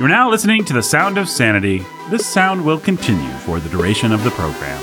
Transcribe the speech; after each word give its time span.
You're 0.00 0.08
now 0.08 0.30
listening 0.30 0.64
to 0.64 0.72
the 0.72 0.82
sound 0.82 1.18
of 1.18 1.28
sanity. 1.28 1.84
This 2.08 2.24
sound 2.24 2.64
will 2.64 2.80
continue 2.80 3.30
for 3.40 3.60
the 3.60 3.68
duration 3.68 4.12
of 4.12 4.24
the 4.24 4.30
program. 4.30 4.82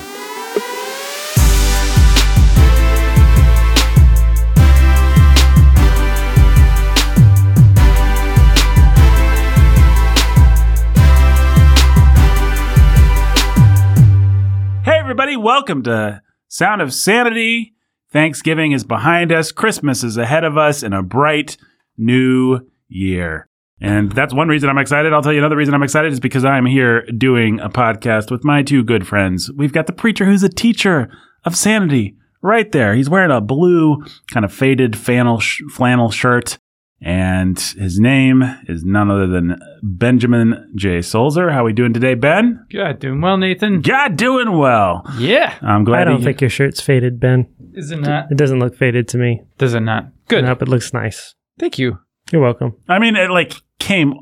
Hey, 14.84 15.00
everybody, 15.00 15.36
welcome 15.36 15.82
to 15.82 16.22
Sound 16.48 16.84
of 16.84 16.94
Sanity. 16.94 17.74
Thanksgiving 18.12 18.72
is 18.72 18.84
behind 18.84 19.32
us, 19.32 19.52
Christmas 19.52 20.04
is 20.04 20.18
ahead 20.18 20.44
of 20.44 20.60
us, 20.60 20.84
and 20.84 20.94
a 20.94 21.02
bright 21.02 21.58
new 21.98 22.60
year. 22.88 23.47
And 23.80 24.12
that's 24.12 24.34
one 24.34 24.48
reason 24.48 24.70
I'm 24.70 24.78
excited. 24.80 25.14
I'll 25.14 25.22
tell 25.22 25.34
you 25.34 25.40
another 25.40 25.56
reason 25.56 25.74
I'm 25.74 25.84
excited 25.84 26.12
is 26.12 26.20
because 26.20 26.44
I'm 26.44 26.66
here 26.66 27.04
doing 27.18 27.60
a 27.60 27.70
podcast 27.70 28.32
with 28.32 28.44
my 28.44 28.64
two 28.64 28.84
good 28.84 29.06
friends. 29.08 29.52
We've 29.56 29.74
got 29.74 29.86
the 29.88 29.94
preacher 29.94 30.26
who's 30.26 30.42
a 30.44 30.50
teacher 30.50 31.10
of 31.46 31.56
sanity 31.56 32.16
right 32.42 32.72
there. 32.72 32.96
He's 32.96 33.10
wearing 33.10 33.30
a 33.32 33.40
blue, 33.42 34.04
kind 34.32 34.44
of 34.46 34.52
faded 34.52 34.98
flannel, 34.98 35.40
sh- 35.40 35.62
flannel 35.72 36.10
shirt. 36.10 36.58
And 37.00 37.60
his 37.60 38.00
name 38.00 38.42
is 38.68 38.84
none 38.84 39.12
other 39.12 39.28
than 39.28 39.60
Benjamin 39.84 40.72
J. 40.76 40.98
Solzer. 41.00 41.52
How 41.52 41.62
are 41.62 41.66
we 41.66 41.74
doing 41.74 41.94
today, 41.94 42.16
Ben? 42.16 42.66
Good, 42.72 42.98
doing 42.98 43.22
well, 43.22 43.38
Nathan. 43.38 43.82
God, 43.82 44.16
doing 44.18 44.58
well. 44.58 45.04
Yeah, 45.20 45.54
I'm 45.62 45.84
glad. 45.84 46.02
I 46.02 46.04
don't 46.06 46.18
he- 46.20 46.24
think 46.24 46.42
your 46.42 46.50
shirt's 46.50 46.82
faded, 46.82 47.20
Ben. 47.20 47.48
is 47.74 47.92
it 47.92 48.00
not? 48.00 48.32
It 48.32 48.38
doesn't 48.40 48.58
look 48.58 48.76
faded 48.76 49.08
to 49.10 49.20
me. 49.20 49.42
Does 49.60 49.76
it 49.76 49.82
not? 49.82 50.08
Good. 50.28 50.44
Nope, 50.46 50.64
it 50.64 50.68
looks 50.68 50.92
nice. 50.92 51.36
Thank 51.60 51.78
you. 51.78 52.00
You're 52.32 52.42
welcome. 52.42 52.74
I 52.90 52.98
mean, 52.98 53.16
it 53.16 53.30
like 53.30 53.54
came 53.80 54.14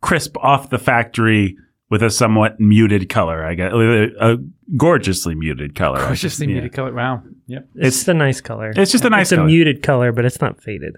crisp 0.00 0.36
off 0.38 0.70
the 0.70 0.78
factory 0.78 1.56
with 1.90 2.02
a 2.02 2.10
somewhat 2.10 2.60
muted 2.60 3.08
color. 3.08 3.44
I 3.44 3.54
guess 3.54 3.72
a, 3.72 4.08
a 4.20 4.36
gorgeously 4.76 5.34
muted 5.34 5.74
color. 5.74 5.98
I 6.00 6.06
Gorgeously 6.08 6.44
should- 6.46 6.50
yeah. 6.50 6.54
muted 6.60 6.72
color. 6.74 6.92
Wow. 6.92 7.22
Yep. 7.46 7.68
It's, 7.76 8.06
a 8.06 8.14
nice 8.14 8.40
color. 8.42 8.72
It's 8.76 8.92
just 8.92 9.04
a 9.04 9.10
nice 9.10 9.32
It's 9.32 9.40
a 9.40 9.44
muted 9.44 9.82
color, 9.82 10.12
but 10.12 10.24
it's 10.26 10.40
not 10.40 10.62
faded. 10.62 10.96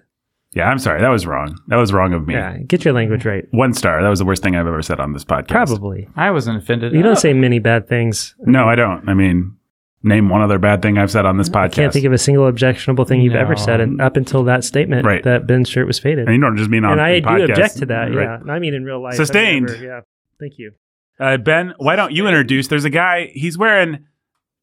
Yeah, 0.52 0.69
I'm 0.69 0.80
sorry. 0.80 1.00
That 1.00 1.11
was 1.11 1.27
wrong. 1.27 1.56
That 1.69 1.77
was 1.77 1.92
wrong 1.92 2.12
of 2.12 2.27
me. 2.27 2.34
Yeah, 2.34 2.58
get 2.58 2.84
your 2.84 2.92
language 2.92 3.25
right. 3.25 3.44
One 3.52 3.72
star. 3.72 4.02
That 4.02 4.08
was 4.08 4.19
the 4.19 4.24
worst 4.24 4.42
thing 4.42 4.56
I've 4.56 4.67
ever 4.67 4.83
said 4.83 4.98
on 4.98 5.12
this 5.12 5.24
podcast. 5.24 5.47
Probably. 5.47 6.08
I 6.17 6.33
wasn't 6.33 6.58
offended. 6.61 6.92
You 6.92 7.02
don't 7.05 7.12
Oh, 7.12 7.20
say 7.20 7.33
many 7.33 7.61
bad 7.61 7.89
things. 7.89 8.34
No, 8.41 8.69
I 8.69 8.74
don't. 8.74 9.08
I 9.08 9.14
mean, 9.14 9.56
name 10.03 10.29
one 10.29 10.41
other 10.41 10.59
bad 10.59 10.81
thing 10.83 10.97
I've 10.98 11.11
said 11.11 11.27
on 11.27 11.37
this 11.37 11.48
podcast. 11.48 11.65
I 11.65 11.69
can't 11.69 11.93
think 11.93 12.05
of 12.06 12.12
a 12.12 12.19
single 12.19 12.47
objectionable 12.47 13.05
thing 13.05 13.20
you've 13.20 13.34
ever 13.34 13.55
said 13.56 13.81
and 13.81 14.01
up 14.01 14.17
until 14.17 14.45
that 14.45 14.65
statement 14.65 15.05
Right. 15.05 15.23
that 15.25 15.47
Ben's 15.47 15.69
shirt 15.69 15.87
was 15.87 15.98
faded. 15.98 16.27
and 16.27 16.34
you 16.34 16.41
don't 16.41 16.57
just 16.57 16.70
mean 16.70 16.84
on 16.84 16.92
And 16.92 17.01
I 17.03 17.20
do 17.20 17.27
podcast. 17.27 17.51
object 17.51 17.77
to 17.79 17.87
that. 17.87 18.15
Right. 18.15 18.25
Yeah, 18.25 18.41
And 18.41 18.51
I 18.51 18.59
mean 18.59 18.73
in 18.75 18.84
real 18.84 19.03
life. 19.03 19.15
Sustained. 19.15 19.67
never- 19.67 19.84
yeah. 19.84 20.01
Thank 20.39 20.55
you. 20.59 20.73
Uh, 21.19 21.37
ben, 21.37 21.75
why 21.77 21.97
don't 21.97 22.12
you 22.12 22.27
introduce? 22.27 22.69
There's 22.69 22.87
a 22.87 22.91
guy. 22.91 23.31
He's 23.34 23.59
wearing. 23.59 24.07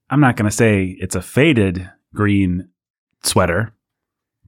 I'm 0.09 0.19
not 0.19 0.37
going 0.37 0.49
to 0.49 0.55
say 0.55 0.95
it's 0.99 1.15
a 1.15 1.21
faded 1.21 1.87
green 2.15 2.69
sweater 3.23 3.73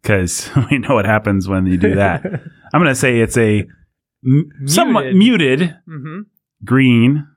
because 0.01 0.49
we 0.71 0.79
know 0.79 0.95
what 0.95 1.05
happens 1.05 1.47
when 1.47 1.67
you 1.67 1.77
do 1.77 1.93
that. 1.95 2.25
I'm 2.73 2.81
going 2.81 2.85
to 2.85 2.95
say 2.95 3.19
it's 3.19 3.37
a 3.37 3.67
m- 4.25 4.49
somewhat 4.65 5.13
muted 5.13 5.75
Mhm. 5.87 6.21
green 6.65 7.27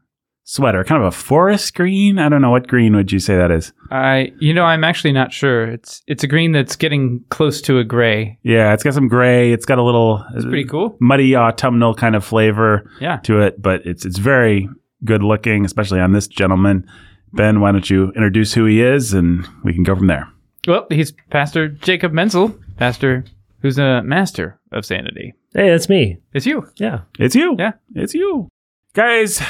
sweater, 0.52 0.84
kind 0.84 1.02
of 1.02 1.08
a 1.08 1.16
forest 1.16 1.74
green. 1.74 2.18
I 2.18 2.28
don't 2.28 2.42
know 2.42 2.50
what 2.50 2.66
green 2.68 2.94
would 2.96 3.10
you 3.10 3.18
say 3.18 3.36
that 3.36 3.50
is. 3.50 3.72
I, 3.90 4.32
you 4.38 4.52
know, 4.52 4.64
I'm 4.64 4.84
actually 4.84 5.12
not 5.12 5.32
sure. 5.32 5.64
It's 5.64 6.02
it's 6.06 6.22
a 6.22 6.26
green 6.26 6.52
that's 6.52 6.76
getting 6.76 7.24
close 7.30 7.60
to 7.62 7.78
a 7.78 7.84
gray. 7.84 8.38
Yeah, 8.42 8.72
it's 8.74 8.82
got 8.82 8.94
some 8.94 9.08
gray. 9.08 9.52
It's 9.52 9.64
got 9.66 9.78
a 9.78 9.82
little 9.82 10.24
It's 10.34 10.44
pretty 10.44 10.64
cool. 10.64 10.96
muddy 11.00 11.34
autumnal 11.36 11.94
kind 11.94 12.14
of 12.14 12.24
flavor 12.24 12.90
Yeah. 13.00 13.16
to 13.24 13.40
it, 13.40 13.60
but 13.62 13.86
it's 13.86 14.04
it's 14.04 14.18
very 14.18 14.68
good 15.04 15.22
looking, 15.22 15.64
especially 15.64 16.00
on 16.00 16.12
this 16.12 16.28
gentleman. 16.28 16.86
Ben, 17.32 17.60
why 17.60 17.72
don't 17.72 17.88
you 17.88 18.12
introduce 18.14 18.52
who 18.52 18.66
he 18.66 18.82
is, 18.82 19.14
and 19.14 19.46
we 19.64 19.72
can 19.72 19.84
go 19.84 19.96
from 19.96 20.06
there. 20.06 20.28
Well, 20.68 20.86
he's 20.90 21.12
Pastor 21.30 21.68
Jacob 21.68 22.12
Mentzel, 22.12 22.56
pastor 22.76 23.24
who's 23.62 23.78
a 23.78 24.02
master 24.02 24.58
of 24.70 24.84
sanity. 24.84 25.32
Hey, 25.54 25.70
that's 25.70 25.88
me. 25.88 26.18
It's 26.34 26.46
you. 26.46 26.68
Yeah. 26.76 27.00
It's 27.18 27.34
you. 27.34 27.56
Yeah. 27.58 27.72
It's 27.94 28.12
you. 28.14 28.48
Guys, 28.94 29.40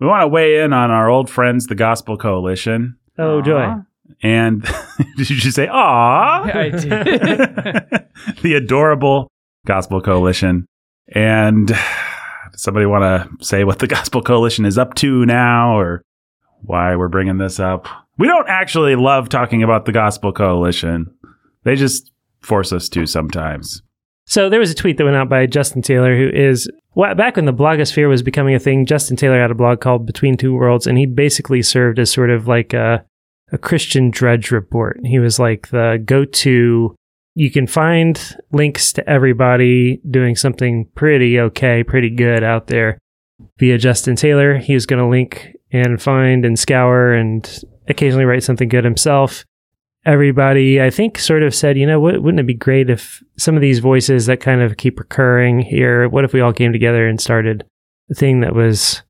we 0.00 0.06
want 0.06 0.22
to 0.22 0.28
weigh 0.28 0.60
in 0.60 0.72
on 0.72 0.90
our 0.90 1.08
old 1.08 1.30
friends, 1.30 1.66
the 1.66 1.74
Gospel 1.74 2.16
Coalition. 2.16 2.96
Oh, 3.18 3.40
joy. 3.42 3.62
Aw. 3.62 3.82
And 4.22 4.62
did 5.16 5.30
you 5.30 5.36
just 5.36 5.56
say, 5.56 5.68
aw? 5.68 6.42
I 6.44 6.70
did. 6.70 6.84
the 8.42 8.54
adorable 8.54 9.30
Gospel 9.66 10.00
Coalition. 10.00 10.66
And 11.14 11.68
does 11.68 12.62
somebody 12.62 12.86
want 12.86 13.02
to 13.02 13.44
say 13.44 13.64
what 13.64 13.78
the 13.78 13.86
Gospel 13.88 14.22
Coalition 14.22 14.64
is 14.64 14.78
up 14.78 14.94
to 14.96 15.24
now 15.26 15.78
or 15.78 16.02
why 16.62 16.96
we're 16.96 17.08
bringing 17.08 17.38
this 17.38 17.60
up? 17.60 17.86
We 18.16 18.26
don't 18.26 18.48
actually 18.48 18.96
love 18.96 19.28
talking 19.28 19.62
about 19.62 19.86
the 19.86 19.92
Gospel 19.92 20.32
Coalition. 20.32 21.12
They 21.64 21.76
just 21.76 22.12
force 22.40 22.72
us 22.72 22.88
to 22.90 23.06
sometimes. 23.06 23.82
So 24.26 24.48
there 24.48 24.60
was 24.60 24.70
a 24.70 24.74
tweet 24.74 24.96
that 24.96 25.04
went 25.04 25.16
out 25.16 25.28
by 25.28 25.46
Justin 25.46 25.82
Taylor, 25.82 26.16
who 26.16 26.28
is 26.28 26.68
back 26.96 27.36
when 27.36 27.44
the 27.44 27.52
blogosphere 27.52 28.08
was 28.08 28.22
becoming 28.22 28.54
a 28.54 28.58
thing. 28.58 28.86
Justin 28.86 29.16
Taylor 29.16 29.40
had 29.40 29.50
a 29.50 29.54
blog 29.54 29.80
called 29.80 30.06
Between 30.06 30.36
Two 30.36 30.54
Worlds, 30.54 30.86
and 30.86 30.96
he 30.96 31.06
basically 31.06 31.62
served 31.62 31.98
as 31.98 32.10
sort 32.10 32.30
of 32.30 32.48
like 32.48 32.72
a, 32.72 33.04
a 33.52 33.58
Christian 33.58 34.10
Drudge 34.10 34.50
report. 34.50 34.98
He 35.04 35.18
was 35.18 35.38
like 35.38 35.68
the 35.68 36.02
go-to. 36.04 36.94
You 37.34 37.50
can 37.50 37.66
find 37.66 38.36
links 38.52 38.92
to 38.94 39.08
everybody 39.08 40.00
doing 40.08 40.36
something 40.36 40.88
pretty 40.94 41.38
okay, 41.40 41.82
pretty 41.82 42.10
good 42.10 42.42
out 42.42 42.68
there 42.68 42.98
via 43.58 43.76
Justin 43.76 44.16
Taylor. 44.16 44.56
He 44.56 44.74
was 44.74 44.86
going 44.86 45.02
to 45.02 45.08
link 45.08 45.54
and 45.72 46.00
find 46.00 46.46
and 46.46 46.58
scour 46.58 47.12
and 47.12 47.62
occasionally 47.88 48.24
write 48.24 48.44
something 48.44 48.68
good 48.68 48.84
himself 48.84 49.44
everybody, 50.06 50.80
I 50.80 50.90
think, 50.90 51.18
sort 51.18 51.42
of 51.42 51.54
said, 51.54 51.78
you 51.78 51.86
know, 51.86 52.00
what, 52.00 52.22
wouldn't 52.22 52.40
it 52.40 52.46
be 52.46 52.54
great 52.54 52.90
if 52.90 53.22
some 53.36 53.54
of 53.54 53.60
these 53.60 53.78
voices 53.78 54.26
that 54.26 54.40
kind 54.40 54.60
of 54.60 54.76
keep 54.76 54.98
recurring 54.98 55.60
here, 55.60 56.08
what 56.08 56.24
if 56.24 56.32
we 56.32 56.40
all 56.40 56.52
came 56.52 56.72
together 56.72 57.08
and 57.08 57.20
started 57.20 57.64
a 58.10 58.14
thing 58.14 58.40
that 58.40 58.54
was 58.54 59.02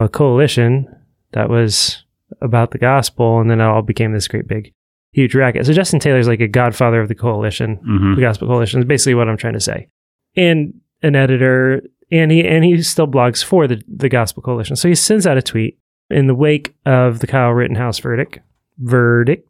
a 0.00 0.08
coalition 0.08 0.88
that 1.32 1.48
was 1.48 2.04
about 2.40 2.70
the 2.70 2.78
gospel, 2.78 3.40
and 3.40 3.50
then 3.50 3.60
it 3.60 3.64
all 3.64 3.82
became 3.82 4.12
this 4.12 4.28
great 4.28 4.48
big, 4.48 4.72
huge 5.12 5.34
racket. 5.34 5.66
So 5.66 5.72
Justin 5.72 6.00
Taylor's 6.00 6.28
like 6.28 6.40
a 6.40 6.48
godfather 6.48 7.00
of 7.00 7.08
the 7.08 7.14
coalition, 7.14 7.76
hmm 7.76 8.14
the 8.14 8.20
gospel 8.20 8.48
coalition 8.48 8.80
is 8.80 8.86
basically 8.86 9.14
what 9.14 9.28
I'm 9.28 9.36
trying 9.36 9.54
to 9.54 9.60
say. 9.60 9.88
And 10.36 10.74
an 11.02 11.16
editor, 11.16 11.82
and 12.10 12.30
he 12.30 12.46
and 12.46 12.64
he 12.64 12.82
still 12.82 13.06
blogs 13.06 13.42
for 13.42 13.66
the, 13.66 13.82
the 13.88 14.08
gospel 14.08 14.42
coalition. 14.42 14.76
So 14.76 14.88
he 14.88 14.94
sends 14.94 15.26
out 15.26 15.38
a 15.38 15.42
tweet 15.42 15.78
in 16.08 16.26
the 16.26 16.34
wake 16.34 16.74
of 16.84 17.20
the 17.20 17.26
Kyle 17.26 17.50
Rittenhouse 17.50 17.98
verdict 17.98 18.40
verdict 18.78 19.48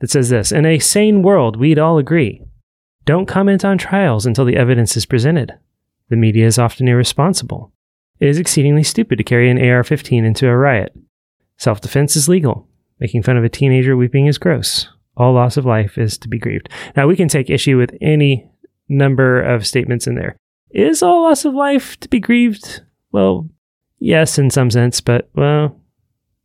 that 0.00 0.10
says 0.10 0.28
this 0.28 0.52
In 0.52 0.66
a 0.66 0.78
sane 0.78 1.22
world, 1.22 1.56
we'd 1.56 1.78
all 1.78 1.98
agree. 1.98 2.42
Don't 3.04 3.26
comment 3.26 3.64
on 3.64 3.78
trials 3.78 4.26
until 4.26 4.44
the 4.44 4.56
evidence 4.56 4.96
is 4.96 5.06
presented. 5.06 5.54
The 6.08 6.16
media 6.16 6.46
is 6.46 6.58
often 6.58 6.88
irresponsible. 6.88 7.72
It 8.20 8.28
is 8.28 8.38
exceedingly 8.38 8.82
stupid 8.82 9.16
to 9.18 9.24
carry 9.24 9.50
an 9.50 9.62
AR 9.62 9.84
15 9.84 10.24
into 10.24 10.48
a 10.48 10.56
riot. 10.56 10.94
Self 11.56 11.80
defense 11.80 12.16
is 12.16 12.28
legal. 12.28 12.68
Making 13.00 13.22
fun 13.22 13.36
of 13.36 13.44
a 13.44 13.48
teenager 13.48 13.96
weeping 13.96 14.26
is 14.26 14.38
gross. 14.38 14.88
All 15.16 15.32
loss 15.32 15.56
of 15.56 15.64
life 15.64 15.98
is 15.98 16.18
to 16.18 16.28
be 16.28 16.38
grieved. 16.38 16.68
Now, 16.96 17.06
we 17.06 17.16
can 17.16 17.28
take 17.28 17.50
issue 17.50 17.76
with 17.76 17.94
any 18.00 18.48
number 18.88 19.40
of 19.40 19.66
statements 19.66 20.06
in 20.06 20.14
there. 20.14 20.36
Is 20.70 21.02
all 21.02 21.22
loss 21.22 21.44
of 21.44 21.54
life 21.54 21.98
to 22.00 22.08
be 22.08 22.20
grieved? 22.20 22.82
Well, 23.10 23.48
yes, 23.98 24.38
in 24.38 24.50
some 24.50 24.70
sense, 24.70 25.00
but, 25.00 25.28
well, 25.34 25.80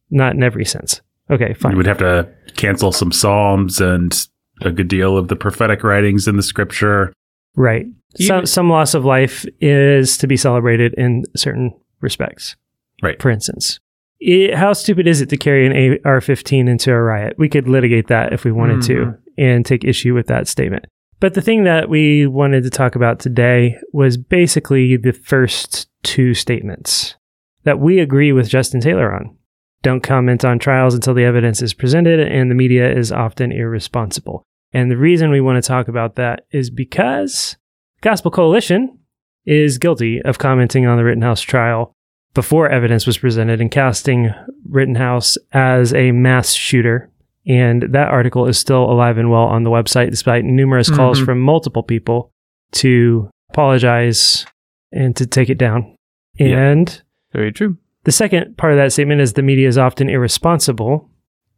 not 0.09 0.34
in 0.34 0.44
every 0.44 0.66
sense. 0.66 1.02
Okay, 1.30 1.53
fine. 1.53 1.72
You 1.72 1.78
would 1.78 1.86
have 1.86 1.97
to 2.00 2.30
cancel 2.56 2.91
some 2.91 3.12
psalms 3.12 3.80
and 3.81 4.28
a 4.62 4.72
good 4.72 4.88
deal 4.88 5.18
of 5.18 5.28
the 5.28 5.36
prophetic 5.36 5.84
writings 5.84 6.28
in 6.28 6.38
the 6.38 6.44
scripture. 6.44 7.14
Right. 7.56 7.86
Some 8.19 8.46
some 8.46 8.69
loss 8.69 8.94
of 8.94 9.06
life 9.06 9.46
is 9.59 10.18
to 10.18 10.28
be 10.28 10.38
celebrated 10.38 10.94
in 10.96 11.24
certain 11.36 11.72
respects. 12.02 12.56
Right. 13.01 13.22
For 13.22 13.30
instance, 13.31 13.80
it, 14.19 14.54
how 14.56 14.74
stupid 14.74 15.07
is 15.07 15.19
it 15.22 15.30
to 15.30 15.38
carry 15.38 15.66
an 15.66 16.00
AR-15 16.06 16.69
into 16.69 16.92
a 16.92 17.01
riot? 17.01 17.36
We 17.38 17.50
could 17.50 17.68
litigate 17.68 18.07
that 18.07 18.31
if 18.31 18.44
we 18.45 18.51
wanted 18.51 18.81
to 18.83 18.94
Mhm. 18.94 19.18
and 19.38 19.66
take 19.66 19.83
issue 19.83 20.13
with 20.13 20.27
that 20.27 20.48
statement. 20.48 20.86
But 21.19 21.33
the 21.33 21.42
thing 21.42 21.63
that 21.63 21.89
we 21.89 22.27
wanted 22.27 22.63
to 22.63 22.69
talk 22.69 22.95
about 22.95 23.19
today 23.19 23.77
was 23.94 24.18
basically 24.18 24.98
the 24.98 25.13
first 25.13 25.88
two 26.04 26.33
statements 26.33 27.16
that 27.63 27.80
we 27.80 28.00
agree 28.00 28.31
with 28.31 28.50
Justin 28.50 28.81
Taylor 28.81 29.13
on. 29.13 29.36
Don't 29.83 30.01
comment 30.01 30.44
on 30.44 30.57
trials 30.59 30.95
until 30.95 31.13
the 31.13 31.24
evidence 31.25 31.62
is 31.62 31.74
presented, 31.74 32.19
and 32.19 32.50
the 32.50 32.56
media 32.56 32.91
is 32.91 33.12
often 33.12 33.51
irresponsible. 33.51 34.44
And 34.74 34.89
the 34.89 34.97
reason 34.97 35.30
we 35.30 35.41
want 35.41 35.62
to 35.63 35.68
talk 35.68 35.88
about 35.88 36.15
that 36.15 36.45
is 36.51 36.69
because 36.71 37.57
Gospel 38.01 38.31
Coalition 38.31 38.97
is 39.45 39.77
guilty 39.77 40.21
of 40.24 40.39
commenting 40.39 40.88
on 40.88 40.97
the 40.97 41.03
Rittenhouse 41.03 41.41
trial 41.41 41.94
before 42.33 42.69
evidence 42.69 43.06
was 43.06 43.18
presented 43.19 43.62
and 43.62 43.69
casting 43.69 44.33
Rittenhouse 44.68 45.38
as 45.51 45.94
a 45.94 46.12
mass 46.12 46.53
shooter. 46.53 47.12
And 47.45 47.83
that 47.91 48.07
article 48.07 48.47
is 48.47 48.57
still 48.57 48.89
alive 48.89 49.18
and 49.18 49.29
well 49.29 49.44
on 49.44 49.63
the 49.63 49.69
website, 49.69 50.09
despite 50.09 50.45
numerous 50.45 50.89
calls 50.89 51.19
Mhm. 51.21 51.25
from 51.25 51.41
multiple 51.41 51.83
people 51.83 52.31
to 52.71 53.29
apologize 53.51 54.45
and 54.94 55.15
to 55.18 55.27
take 55.27 55.50
it 55.50 55.57
down. 55.57 55.94
Yeah. 56.39 56.57
And 56.71 57.01
Very 57.33 57.51
true. 57.51 57.77
The 58.03 58.11
second 58.11 58.57
part 58.57 58.73
of 58.73 58.77
that 58.77 58.91
statement 58.91 59.21
is 59.21 59.33
the 59.33 59.41
media 59.41 59.67
is 59.67 59.77
often 59.77 60.09
irresponsible. 60.09 61.09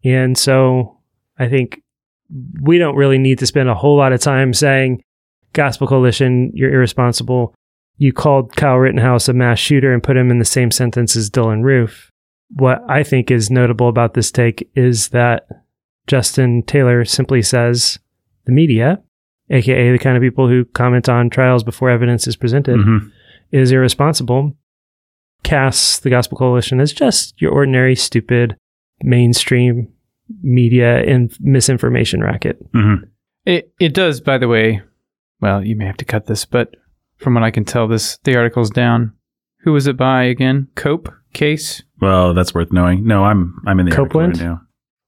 And 0.04 0.38
so 0.38 1.00
I 1.40 1.48
think 1.48 1.82
we 2.62 2.78
don't 2.78 2.96
really 2.96 3.18
need 3.18 3.40
to 3.40 3.48
spend 3.48 3.70
a 3.70 3.76
whole 3.76 3.98
lot 3.98 4.14
of 4.14 4.20
time 4.20 4.54
saying, 4.54 5.04
Gospel 5.54 5.88
Coalition, 5.88 6.52
you're 6.54 6.74
irresponsible. 6.74 7.56
You 7.98 8.12
called 8.14 8.56
Kyle 8.56 8.76
Rittenhouse 8.78 9.28
a 9.30 9.34
mass 9.34 9.58
shooter 9.58 9.94
and 9.94 10.04
put 10.04 10.18
him 10.18 10.30
in 10.30 10.40
the 10.40 10.46
same 10.46 10.70
sentence 10.70 11.16
as 11.16 11.30
Dylann 11.30 11.64
Roof. 11.64 12.12
What 12.50 12.84
I 12.90 13.04
think 13.04 13.32
is 13.32 13.50
notable 13.50 13.88
about 13.90 14.14
this 14.14 14.32
take 14.32 14.70
is 14.76 15.10
that 15.10 15.48
Justin 16.08 16.62
Taylor 16.64 17.06
simply 17.06 17.42
says 17.42 17.98
the 18.46 18.52
media, 18.52 19.02
aka 19.50 19.92
the 19.92 19.98
kind 19.98 20.16
of 20.18 20.22
people 20.22 20.48
who 20.48 20.66
comment 20.66 21.10
on 21.10 21.30
trials 21.30 21.64
before 21.64 21.90
evidence 21.90 22.28
is 22.28 22.36
presented, 22.36 22.78
Mhm. 22.78 23.12
is 23.52 23.72
irresponsible, 23.72 24.56
casts 25.46 26.00
the 26.00 26.10
Gospel 26.10 26.38
Coalition 26.38 26.82
as 26.82 26.92
just 26.92 27.40
your 27.42 27.54
ordinary, 27.54 27.96
stupid, 27.96 28.58
mainstream 29.04 29.88
media 30.42 31.04
and 31.04 31.34
misinformation 31.40 32.22
racket. 32.22 32.58
Mhm. 32.74 33.04
It 33.46 33.72
it 33.80 33.94
does, 33.94 34.20
by 34.20 34.38
the 34.38 34.48
way. 34.48 34.82
Well, 35.40 35.64
you 35.64 35.76
may 35.76 35.86
have 35.86 35.98
to 35.98 36.06
cut 36.06 36.26
this, 36.26 36.46
but 36.46 36.76
from 37.18 37.36
what 37.36 37.44
I 37.44 37.52
can 37.52 37.64
tell, 37.64 37.88
this 37.88 38.18
the 38.24 38.36
article's 38.36 38.70
down. 38.72 39.14
Who 39.62 39.72
was 39.74 39.88
it 39.88 39.98
by 39.98 40.24
again? 40.24 40.68
Cope 40.76 41.10
case. 41.34 41.84
Well, 42.02 42.34
that's 42.34 42.54
worth 42.54 42.72
knowing. 42.74 43.06
No, 43.06 43.24
I'm 43.24 43.56
I'm 43.68 43.80
in 43.80 43.86
the 43.86 43.92
article 43.92 44.06
Copeland? 44.08 44.38
right 44.40 44.46
now. 44.48 44.62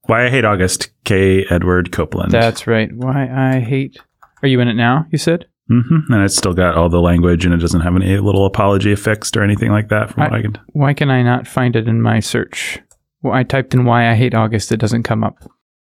Why 0.06 0.26
I 0.26 0.30
hate 0.30 0.46
August. 0.46 0.90
K. 1.04 1.46
Edward 1.50 1.92
Copeland. 1.92 2.32
That's 2.32 2.68
right. 2.68 2.90
Why 2.94 3.28
I 3.56 3.60
hate. 3.60 3.98
Are 4.44 4.48
you 4.48 4.60
in 4.60 4.68
it 4.68 4.76
now? 4.76 5.06
You 5.12 5.18
said. 5.18 5.48
Hmm 5.68 6.12
And 6.14 6.24
it's 6.24 6.36
still 6.38 6.54
got 6.54 6.76
all 6.76 6.90
the 6.90 7.02
language, 7.02 7.46
and 7.46 7.54
it 7.54 7.58
doesn't 7.58 7.82
have 7.82 7.96
any 7.96 8.18
little 8.18 8.46
apology 8.46 8.92
affixed 8.92 9.36
or 9.38 9.44
anything 9.44 9.72
like 9.72 9.90
that. 9.90 10.12
From 10.12 10.24
what 10.24 10.34
I, 10.34 10.38
I- 10.38 10.42
can. 10.42 10.58
Why 10.74 10.94
can 10.94 11.10
I 11.10 11.24
not 11.24 11.48
find 11.48 11.76
it 11.76 11.88
in 11.88 12.02
my 12.02 12.20
search? 12.20 12.80
Well, 13.22 13.34
I 13.34 13.44
typed 13.44 13.74
in 13.74 13.86
why 13.86 14.10
I 14.10 14.16
hate 14.16 14.34
August. 14.36 14.72
It 14.72 14.78
doesn't 14.78 15.04
come 15.04 15.24
up. 15.24 15.38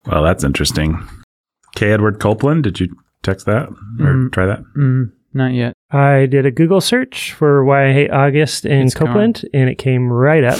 Well, 0.06 0.24
that's 0.24 0.44
interesting. 0.44 0.98
K. 1.75 1.92
Edward 1.92 2.19
Copeland. 2.19 2.63
Did 2.63 2.80
you 2.80 2.88
text 3.24 3.45
that 3.45 3.68
or 4.00 4.13
Mm. 4.13 4.31
try 4.31 4.45
that? 4.45 4.60
Mm, 4.77 5.12
not 5.33 5.54
yet. 5.54 5.74
I 5.92 6.25
did 6.25 6.45
a 6.45 6.51
Google 6.51 6.81
search 6.81 7.33
for 7.33 7.63
why 7.65 7.89
I 7.89 7.94
hate 7.94 8.12
August 8.12 8.65
in 8.65 8.83
It's 8.88 8.94
gone. 8.94 9.07
Copeland, 9.07 9.45
and 9.54 9.69
it 9.69 9.77
came 9.77 10.12
right 10.12 10.44
up. 10.44 10.60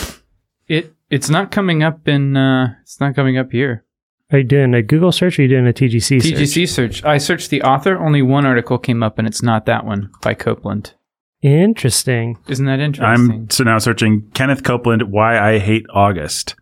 It 0.68 0.94
it's 1.10 1.30
not 1.30 1.50
coming 1.52 1.82
up 1.82 2.08
in. 2.08 2.36
Uh, 2.38 2.76
it's 2.84 3.00
not 3.00 3.16
coming 3.16 3.38
up 3.38 3.52
here. 3.52 3.86
Are 4.32 4.40
you 4.40 4.44
doing 4.44 4.74
a 4.76 4.84
Google 4.84 5.12
search 5.12 5.40
or 5.40 5.42
are 5.42 5.46
you 5.46 5.50
doing 5.50 5.68
a 5.68 5.74
TGC 5.74 6.22
search? 6.22 6.34
TGC 6.34 6.70
search. 6.70 7.04
I 7.04 7.18
searched 7.18 7.50
the 7.50 7.64
author. 7.64 7.98
Only 7.98 8.22
one 8.22 8.46
article 8.46 8.78
came 8.78 9.02
up, 9.02 9.18
and 9.18 9.28
it's 9.28 9.42
not 9.42 9.66
that 9.66 9.86
one 9.86 10.12
by 10.22 10.36
Copeland. 10.36 10.94
Interesting. 11.42 12.38
Isn't 12.48 12.66
that 12.66 12.80
interesting? 12.80 13.32
I'm 13.32 13.50
so 13.50 13.64
now 13.64 13.80
searching 13.80 14.30
Kenneth 14.34 14.64
Copeland. 14.64 15.12
Why 15.12 15.40
I 15.40 15.58
hate 15.58 15.86
August. 15.94 16.56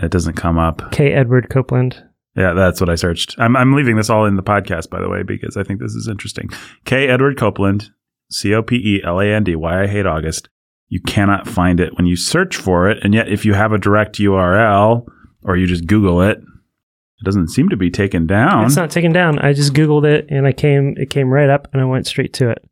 It 0.00 0.12
doesn't 0.12 0.34
come 0.34 0.58
up. 0.58 0.92
K. 0.92 1.12
Edward 1.12 1.48
Copeland. 1.50 2.04
Yeah, 2.36 2.52
that's 2.52 2.80
what 2.80 2.88
I 2.88 2.94
searched. 2.94 3.34
I'm, 3.38 3.56
I'm 3.56 3.74
leaving 3.74 3.96
this 3.96 4.10
all 4.10 4.24
in 4.24 4.36
the 4.36 4.42
podcast, 4.44 4.90
by 4.90 5.00
the 5.00 5.08
way, 5.08 5.24
because 5.24 5.56
I 5.56 5.64
think 5.64 5.80
this 5.80 5.94
is 5.94 6.06
interesting. 6.06 6.50
K. 6.84 7.08
Edward 7.08 7.36
Copeland, 7.36 7.90
C 8.30 8.54
O 8.54 8.62
P 8.62 8.76
E 8.76 9.02
L 9.04 9.18
A 9.18 9.26
N 9.26 9.42
D, 9.42 9.56
Why 9.56 9.82
I 9.82 9.86
Hate 9.88 10.06
August. 10.06 10.48
You 10.86 11.00
cannot 11.02 11.48
find 11.48 11.80
it 11.80 11.96
when 11.96 12.06
you 12.06 12.14
search 12.14 12.54
for 12.54 12.88
it. 12.88 13.02
And 13.02 13.12
yet, 13.12 13.28
if 13.28 13.44
you 13.44 13.54
have 13.54 13.72
a 13.72 13.78
direct 13.78 14.18
URL 14.18 15.04
or 15.42 15.56
you 15.56 15.66
just 15.66 15.86
Google 15.86 16.22
it, 16.22 16.38
it 17.20 17.24
doesn't 17.24 17.48
seem 17.48 17.68
to 17.70 17.76
be 17.76 17.90
taken 17.90 18.26
down. 18.26 18.64
It's 18.66 18.76
not 18.76 18.90
taken 18.90 19.12
down. 19.12 19.38
I 19.40 19.52
just 19.52 19.72
Googled 19.74 20.04
it 20.04 20.26
and 20.30 20.46
I 20.46 20.52
came 20.52 20.94
it 20.96 21.10
came 21.10 21.30
right 21.30 21.50
up 21.50 21.68
and 21.72 21.82
I 21.82 21.84
went 21.84 22.06
straight 22.06 22.32
to 22.34 22.50
it. 22.50 22.64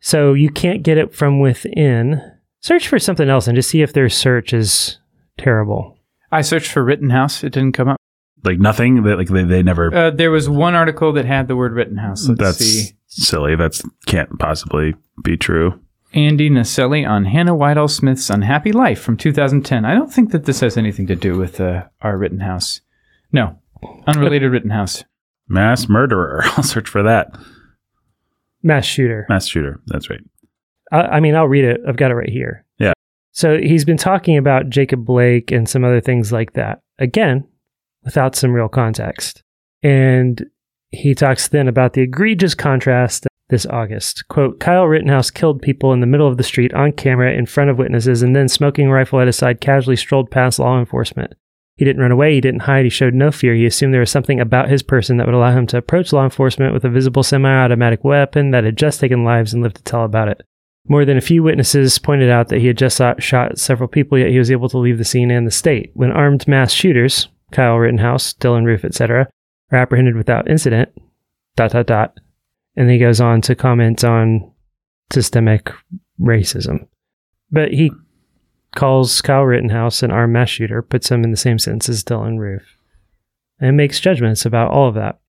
So 0.00 0.32
you 0.32 0.50
can't 0.50 0.82
get 0.82 0.98
it 0.98 1.14
from 1.14 1.38
within. 1.40 2.20
Search 2.60 2.88
for 2.88 2.98
something 2.98 3.28
else 3.28 3.46
and 3.46 3.54
just 3.56 3.70
see 3.70 3.82
if 3.82 3.92
their 3.92 4.08
search 4.08 4.52
is 4.52 4.98
terrible. 5.38 5.96
I 6.32 6.40
searched 6.40 6.70
for 6.72 6.82
Rittenhouse. 6.84 7.44
It 7.44 7.52
didn't 7.52 7.72
come 7.72 7.88
up. 7.88 7.96
like 8.44 8.58
nothing. 8.58 9.02
That 9.04 9.18
like 9.18 9.28
they, 9.28 9.44
they 9.44 9.62
never. 9.62 9.94
Uh, 9.94 10.10
there 10.10 10.30
was 10.30 10.48
one 10.48 10.74
article 10.74 11.12
that 11.12 11.24
had 11.24 11.46
the 11.46 11.56
word 11.56 11.72
Rittenhouse. 11.72 12.28
Let's 12.28 12.40
that's 12.40 12.58
see. 12.58 12.96
silly. 13.06 13.54
That's 13.54 13.82
can't 14.06 14.38
possibly 14.38 14.94
be 15.22 15.36
true. 15.36 15.78
Andy 16.14 16.50
Naselli 16.50 17.08
on 17.08 17.24
Hannah 17.26 17.54
Whitall 17.54 17.88
Smith's 17.88 18.28
Unhappy 18.28 18.70
Life 18.72 19.00
from 19.00 19.16
2010. 19.16 19.84
I 19.86 19.94
don't 19.94 20.12
think 20.12 20.30
that 20.32 20.44
this 20.44 20.60
has 20.60 20.76
anything 20.76 21.06
to 21.06 21.16
do 21.16 21.38
with 21.38 21.58
uh, 21.60 21.84
our 22.02 22.18
Rittenhouse. 22.18 22.80
No, 23.32 23.58
unrelated 24.06 24.52
Rittenhouse. 24.52 25.04
Mass 25.48 25.88
murderer. 25.88 26.42
I'll 26.56 26.62
search 26.62 26.88
for 26.88 27.02
that. 27.02 27.36
Mass 28.62 28.84
shooter. 28.84 29.26
Mass 29.28 29.46
shooter. 29.46 29.80
That's 29.86 30.08
right. 30.08 30.20
I, 30.92 31.00
I 31.00 31.20
mean, 31.20 31.34
I'll 31.34 31.48
read 31.48 31.64
it. 31.64 31.80
I've 31.86 31.96
got 31.96 32.10
it 32.10 32.14
right 32.14 32.28
here. 32.28 32.64
Yeah. 32.78 32.92
So 33.32 33.58
he's 33.58 33.84
been 33.84 33.96
talking 33.96 34.36
about 34.36 34.70
Jacob 34.70 35.04
Blake 35.04 35.50
and 35.50 35.68
some 35.68 35.84
other 35.84 36.00
things 36.00 36.32
like 36.32 36.52
that. 36.52 36.80
Again, 36.98 37.46
without 38.04 38.36
some 38.36 38.52
real 38.52 38.68
context. 38.68 39.42
And 39.82 40.44
he 40.90 41.14
talks 41.14 41.48
then 41.48 41.68
about 41.68 41.94
the 41.94 42.02
egregious 42.02 42.54
contrast 42.54 43.26
this 43.48 43.66
August. 43.66 44.26
Quote, 44.28 44.60
Kyle 44.60 44.86
Rittenhouse 44.86 45.30
killed 45.30 45.60
people 45.60 45.92
in 45.92 46.00
the 46.00 46.06
middle 46.06 46.28
of 46.28 46.36
the 46.36 46.42
street 46.42 46.72
on 46.74 46.92
camera 46.92 47.32
in 47.32 47.46
front 47.46 47.70
of 47.70 47.78
witnesses 47.78 48.22
and 48.22 48.36
then 48.36 48.48
smoking 48.48 48.90
rifle 48.90 49.20
at 49.20 49.26
his 49.26 49.36
side 49.36 49.60
casually 49.60 49.96
strolled 49.96 50.30
past 50.30 50.58
law 50.58 50.78
enforcement. 50.78 51.34
He 51.82 51.84
didn't 51.84 52.02
run 52.02 52.12
away, 52.12 52.34
he 52.34 52.40
didn't 52.40 52.60
hide, 52.60 52.84
he 52.84 52.90
showed 52.90 53.12
no 53.12 53.32
fear. 53.32 53.56
He 53.56 53.66
assumed 53.66 53.92
there 53.92 53.98
was 53.98 54.08
something 54.08 54.38
about 54.38 54.68
his 54.68 54.84
person 54.84 55.16
that 55.16 55.26
would 55.26 55.34
allow 55.34 55.50
him 55.50 55.66
to 55.66 55.78
approach 55.78 56.12
law 56.12 56.22
enforcement 56.22 56.72
with 56.72 56.84
a 56.84 56.88
visible 56.88 57.24
semi 57.24 57.52
automatic 57.52 58.04
weapon 58.04 58.52
that 58.52 58.62
had 58.62 58.78
just 58.78 59.00
taken 59.00 59.24
lives 59.24 59.52
and 59.52 59.64
lived 59.64 59.78
to 59.78 59.82
tell 59.82 60.04
about 60.04 60.28
it. 60.28 60.44
More 60.86 61.04
than 61.04 61.16
a 61.16 61.20
few 61.20 61.42
witnesses 61.42 61.98
pointed 61.98 62.30
out 62.30 62.50
that 62.50 62.60
he 62.60 62.68
had 62.68 62.78
just 62.78 63.00
shot, 63.18 63.58
several 63.58 63.88
people, 63.88 64.16
yet 64.16 64.30
he 64.30 64.38
was 64.38 64.52
able 64.52 64.68
to 64.68 64.78
leave 64.78 64.98
the 64.98 65.04
scene 65.04 65.32
and 65.32 65.44
the 65.44 65.50
state. 65.50 65.90
When 65.94 66.12
armed 66.12 66.46
mass 66.46 66.70
shooters, 66.70 67.26
Kyle 67.50 67.74
Rittenhouse, 67.74 68.32
Dylann 68.34 68.64
Roof, 68.64 68.84
etc., 68.84 69.28
are 69.72 69.78
apprehended 69.78 70.14
without 70.14 70.48
incident, 70.48 70.88
dot, 71.56 71.72
dot, 71.72 71.86
dot. 71.86 72.20
And 72.76 72.88
he 72.88 72.98
goes 72.98 73.20
on 73.20 73.40
to 73.40 73.56
comment 73.56 74.04
on 74.04 74.52
systemic 75.12 75.72
racism. 76.20 76.86
But 77.50 77.72
he 77.72 77.90
calls 78.74 79.20
Kyle 79.20 79.42
Rittenhouse 79.42 80.02
an 80.02 80.10
armed 80.10 80.32
mass 80.32 80.50
shooter, 80.50 80.82
puts 80.82 81.10
him 81.10 81.24
in 81.24 81.30
the 81.30 81.36
same 81.36 81.58
sentence 81.58 81.88
as 81.88 82.04
Dylann 82.04 82.38
Roof, 82.38 82.76
and 83.60 83.76
makes 83.76 84.00
judgments 84.00 84.44
about 84.44 84.70
all 84.70 84.88
of 84.88 84.94
that. 84.94 85.20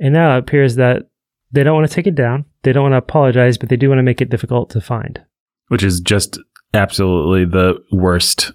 And 0.00 0.14
now 0.14 0.36
it 0.36 0.40
appears 0.40 0.76
that 0.76 1.08
they 1.52 1.62
don't 1.62 1.74
want 1.74 1.88
to 1.88 1.94
take 1.94 2.06
it 2.06 2.14
down. 2.14 2.44
They 2.62 2.72
don't 2.72 2.82
want 2.82 2.92
to 2.92 2.98
apologize, 2.98 3.58
but 3.58 3.68
they 3.68 3.76
do 3.76 3.88
want 3.88 3.98
to 3.98 4.04
make 4.04 4.20
it 4.20 4.30
difficult 4.30 4.70
to 4.70 4.80
find. 4.80 5.20
Which 5.68 5.82
is 5.82 6.00
just 6.00 6.38
absolutely 6.74 7.44
the 7.44 7.82
worst 7.92 8.52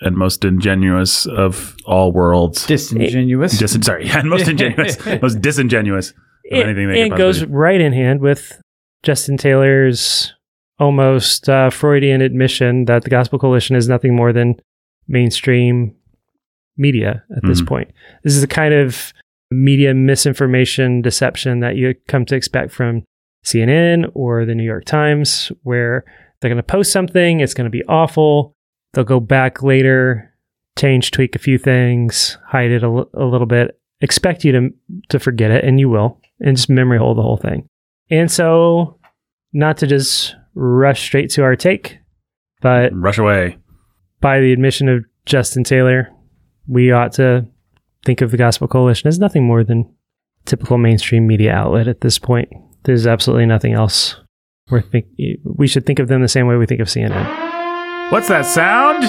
and 0.00 0.16
most 0.16 0.44
ingenuous 0.44 1.26
of 1.26 1.74
all 1.86 2.12
worlds. 2.12 2.66
Disingenuous. 2.66 3.58
Dis- 3.58 3.78
sorry, 3.82 4.08
and 4.10 4.28
most 4.28 4.48
ingenuous, 4.48 5.04
most 5.22 5.40
disingenuous 5.40 6.10
of 6.10 6.58
anything 6.60 6.88
they 6.88 7.02
it 7.02 7.10
could 7.10 7.18
goes 7.18 7.44
right 7.44 7.80
in 7.80 7.92
hand 7.92 8.20
with 8.20 8.60
Justin 9.02 9.36
Taylor's 9.36 10.32
almost 10.78 11.48
uh, 11.48 11.70
Freudian 11.70 12.20
admission 12.20 12.84
that 12.86 13.04
the 13.04 13.10
Gospel 13.10 13.38
Coalition 13.38 13.76
is 13.76 13.88
nothing 13.88 14.14
more 14.14 14.32
than 14.32 14.56
mainstream 15.08 15.94
media 16.76 17.22
at 17.34 17.42
this 17.44 17.62
Mhm. 17.62 17.66
point. 17.68 17.90
This 18.22 18.34
is 18.34 18.40
the 18.42 18.46
kind 18.46 18.74
of 18.74 19.12
media 19.50 19.94
misinformation 19.94 21.00
deception 21.02 21.60
that 21.60 21.76
you 21.76 21.94
come 22.08 22.24
to 22.26 22.34
expect 22.36 22.72
from 22.72 23.04
CNN 23.44 24.10
or 24.14 24.44
the 24.44 24.54
New 24.54 24.64
York 24.64 24.84
Times, 24.84 25.52
where 25.62 26.04
they're 26.40 26.50
going 26.50 26.56
to 26.56 26.62
post 26.62 26.92
something, 26.92 27.40
it's 27.40 27.54
going 27.54 27.64
to 27.64 27.70
be 27.70 27.84
awful. 27.84 28.52
They'll 28.92 29.04
go 29.04 29.20
back 29.20 29.62
later, 29.62 30.34
change, 30.78 31.10
tweak 31.12 31.34
a 31.36 31.38
few 31.38 31.56
things, 31.58 32.36
hide 32.48 32.70
it 32.72 32.82
a 32.82 32.88
little 32.90 33.46
bit, 33.46 33.78
expect 34.00 34.44
you 34.44 34.52
to 34.52 34.70
to 35.10 35.18
forget 35.18 35.50
it, 35.50 35.64
and 35.64 35.78
you 35.80 35.88
will, 35.88 36.20
and 36.40 36.56
just 36.56 36.68
memory 36.68 36.98
hold 36.98 37.16
the 37.16 37.22
whole 37.22 37.36
thing. 37.38 37.66
And 38.10 38.30
so, 38.30 38.98
not 39.52 39.78
to 39.78 39.86
just 39.86 40.34
rush 40.56 41.02
straight 41.02 41.30
to 41.30 41.42
our 41.42 41.54
take, 41.54 41.98
but 42.60 42.90
rush 42.92 43.18
away. 43.18 43.58
by 44.20 44.40
the 44.40 44.52
admission 44.52 44.88
of 44.88 45.04
Justin 45.26 45.62
Taylor, 45.62 46.10
we 46.66 46.90
ought 46.90 47.12
to 47.12 47.46
think 48.04 48.20
of 48.22 48.30
the 48.30 48.36
Gospel 48.36 48.66
Coalition 48.66 49.06
as 49.08 49.18
nothing 49.18 49.44
more 49.46 49.62
than 49.62 49.92
typical 50.46 50.78
mainstream 50.78 51.26
media 51.26 51.52
outlet 51.52 51.86
at 51.88 52.00
this 52.00 52.18
point. 52.18 52.48
There's 52.84 53.06
absolutely 53.06 53.46
nothing 53.46 53.72
else. 53.74 54.16
We're 54.70 54.80
think- 54.80 55.06
we 55.44 55.66
should 55.68 55.86
think 55.86 55.98
of 55.98 56.08
them 56.08 56.22
the 56.22 56.28
same 56.28 56.46
way 56.46 56.56
we 56.56 56.66
think 56.66 56.80
of 56.80 56.88
CNN. 56.88 58.10
What's 58.10 58.28
that 58.28 58.46
sound? 58.46 59.04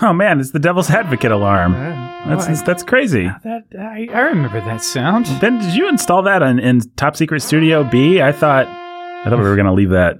Oh 0.00 0.12
man, 0.12 0.40
it's 0.40 0.52
the 0.52 0.58
Devil's 0.58 0.90
Advocate 0.90 1.30
alarm. 1.32 1.74
Uh, 1.74 2.28
that's 2.34 2.46
Oh, 2.48 2.52
I- 2.52 2.64
that's 2.64 2.82
crazy. 2.82 3.26
Uh, 3.26 3.34
that 3.44 3.62
I, 3.78 4.08
I 4.12 4.20
remember 4.22 4.60
that 4.60 4.82
sound. 4.82 5.26
Then 5.40 5.58
did 5.58 5.74
you 5.74 5.88
install 5.88 6.22
that 6.22 6.42
in, 6.42 6.58
in 6.58 6.80
Top 6.96 7.14
Secret 7.16 7.40
Studio 7.42 7.84
B? 7.84 8.20
I 8.22 8.32
thought 8.32 8.66
I 8.66 9.24
thought 9.28 9.38
we 9.38 9.44
were 9.44 9.54
gonna 9.56 9.74
leave 9.74 9.90
that. 9.90 10.16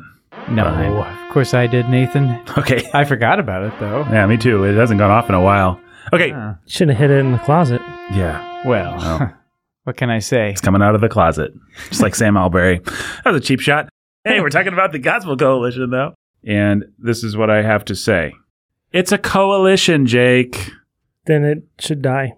No, 0.50 0.64
Fine. 0.64 0.92
of 1.26 1.32
course 1.32 1.54
I 1.54 1.66
did, 1.66 1.88
Nathan. 1.88 2.40
Okay. 2.58 2.88
I 2.94 3.04
forgot 3.04 3.38
about 3.40 3.62
it 3.64 3.72
though. 3.80 4.00
Yeah, 4.10 4.26
me 4.26 4.36
too. 4.36 4.64
It 4.64 4.74
hasn't 4.76 4.98
gone 4.98 5.10
off 5.10 5.28
in 5.28 5.34
a 5.34 5.40
while. 5.40 5.80
Okay. 6.12 6.32
Ah, 6.34 6.56
Shouldn't 6.66 6.98
have 6.98 7.10
hid 7.10 7.16
it 7.16 7.20
in 7.20 7.32
the 7.32 7.38
closet. 7.38 7.80
Yeah. 8.12 8.66
well, 8.66 8.96
Oh. 9.00 9.32
what 9.84 9.96
can 9.96 10.10
I 10.10 10.18
say? 10.18 10.50
It's 10.50 10.60
coming 10.60 10.82
out 10.82 10.94
of 10.94 11.00
the 11.00 11.08
closet. 11.08 11.52
Just 11.88 12.02
like 12.02 12.14
Sam 12.14 12.34
Allberry. 12.36 12.84
That 13.24 13.32
was 13.32 13.36
a 13.36 13.40
cheap 13.40 13.60
shot. 13.60 13.88
Hey, 14.24 14.40
we're 14.40 14.50
talking 14.50 14.72
about 14.72 14.92
the 14.92 14.98
Gospel 14.98 15.36
Coalition 15.36 15.90
though. 15.90 16.14
And 16.46 16.84
this 16.98 17.22
is 17.24 17.36
what 17.36 17.50
I 17.50 17.62
have 17.62 17.84
to 17.86 17.94
say 17.96 18.32
it's 18.92 19.10
a 19.12 19.18
coalition, 19.18 20.04
Jake. 20.06 20.70
Then 21.24 21.44
it 21.44 21.62
should 21.78 22.02
die. 22.02 22.34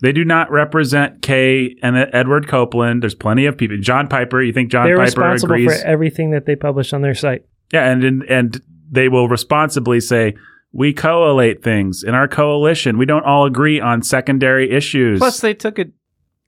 They 0.00 0.12
do 0.12 0.24
not 0.24 0.50
represent 0.50 1.22
Kay 1.22 1.76
and 1.82 1.96
Edward 1.96 2.48
Copeland. 2.48 3.02
There's 3.02 3.14
plenty 3.14 3.46
of 3.46 3.56
people. 3.56 3.78
John 3.78 4.08
Piper, 4.08 4.42
you 4.42 4.52
think 4.52 4.70
John 4.70 4.84
They're 4.86 4.96
Piper 4.96 5.04
responsible 5.04 5.54
agrees? 5.54 5.80
for 5.80 5.86
everything 5.86 6.30
that 6.32 6.44
they 6.44 6.54
publish 6.54 6.92
on 6.92 7.00
their 7.00 7.14
site. 7.14 7.46
yeah, 7.72 7.90
and, 7.90 8.04
and 8.04 8.22
and 8.24 8.60
they 8.90 9.08
will 9.08 9.28
responsibly 9.28 10.00
say 10.00 10.34
we 10.72 10.92
collate 10.92 11.62
things 11.62 12.02
in 12.02 12.14
our 12.14 12.28
coalition. 12.28 12.98
We 12.98 13.06
don't 13.06 13.24
all 13.24 13.46
agree 13.46 13.80
on 13.80 14.02
secondary 14.02 14.70
issues. 14.70 15.18
Plus, 15.18 15.40
they 15.40 15.54
took 15.54 15.78
it. 15.78 15.92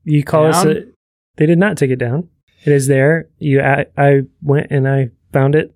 You 0.05 0.23
call 0.23 0.47
us 0.47 0.65
a, 0.65 0.85
They 1.37 1.47
did 1.47 1.59
not 1.59 1.77
take 1.79 1.91
it 1.91 1.99
down. 1.99 2.29
It 2.65 2.73
is 2.73 2.87
there. 2.87 3.29
You, 3.39 3.61
I, 3.63 3.87
I 3.97 4.23
went 4.43 4.67
and 4.71 4.87
I 4.87 5.11
found 5.33 5.55
it 5.55 5.75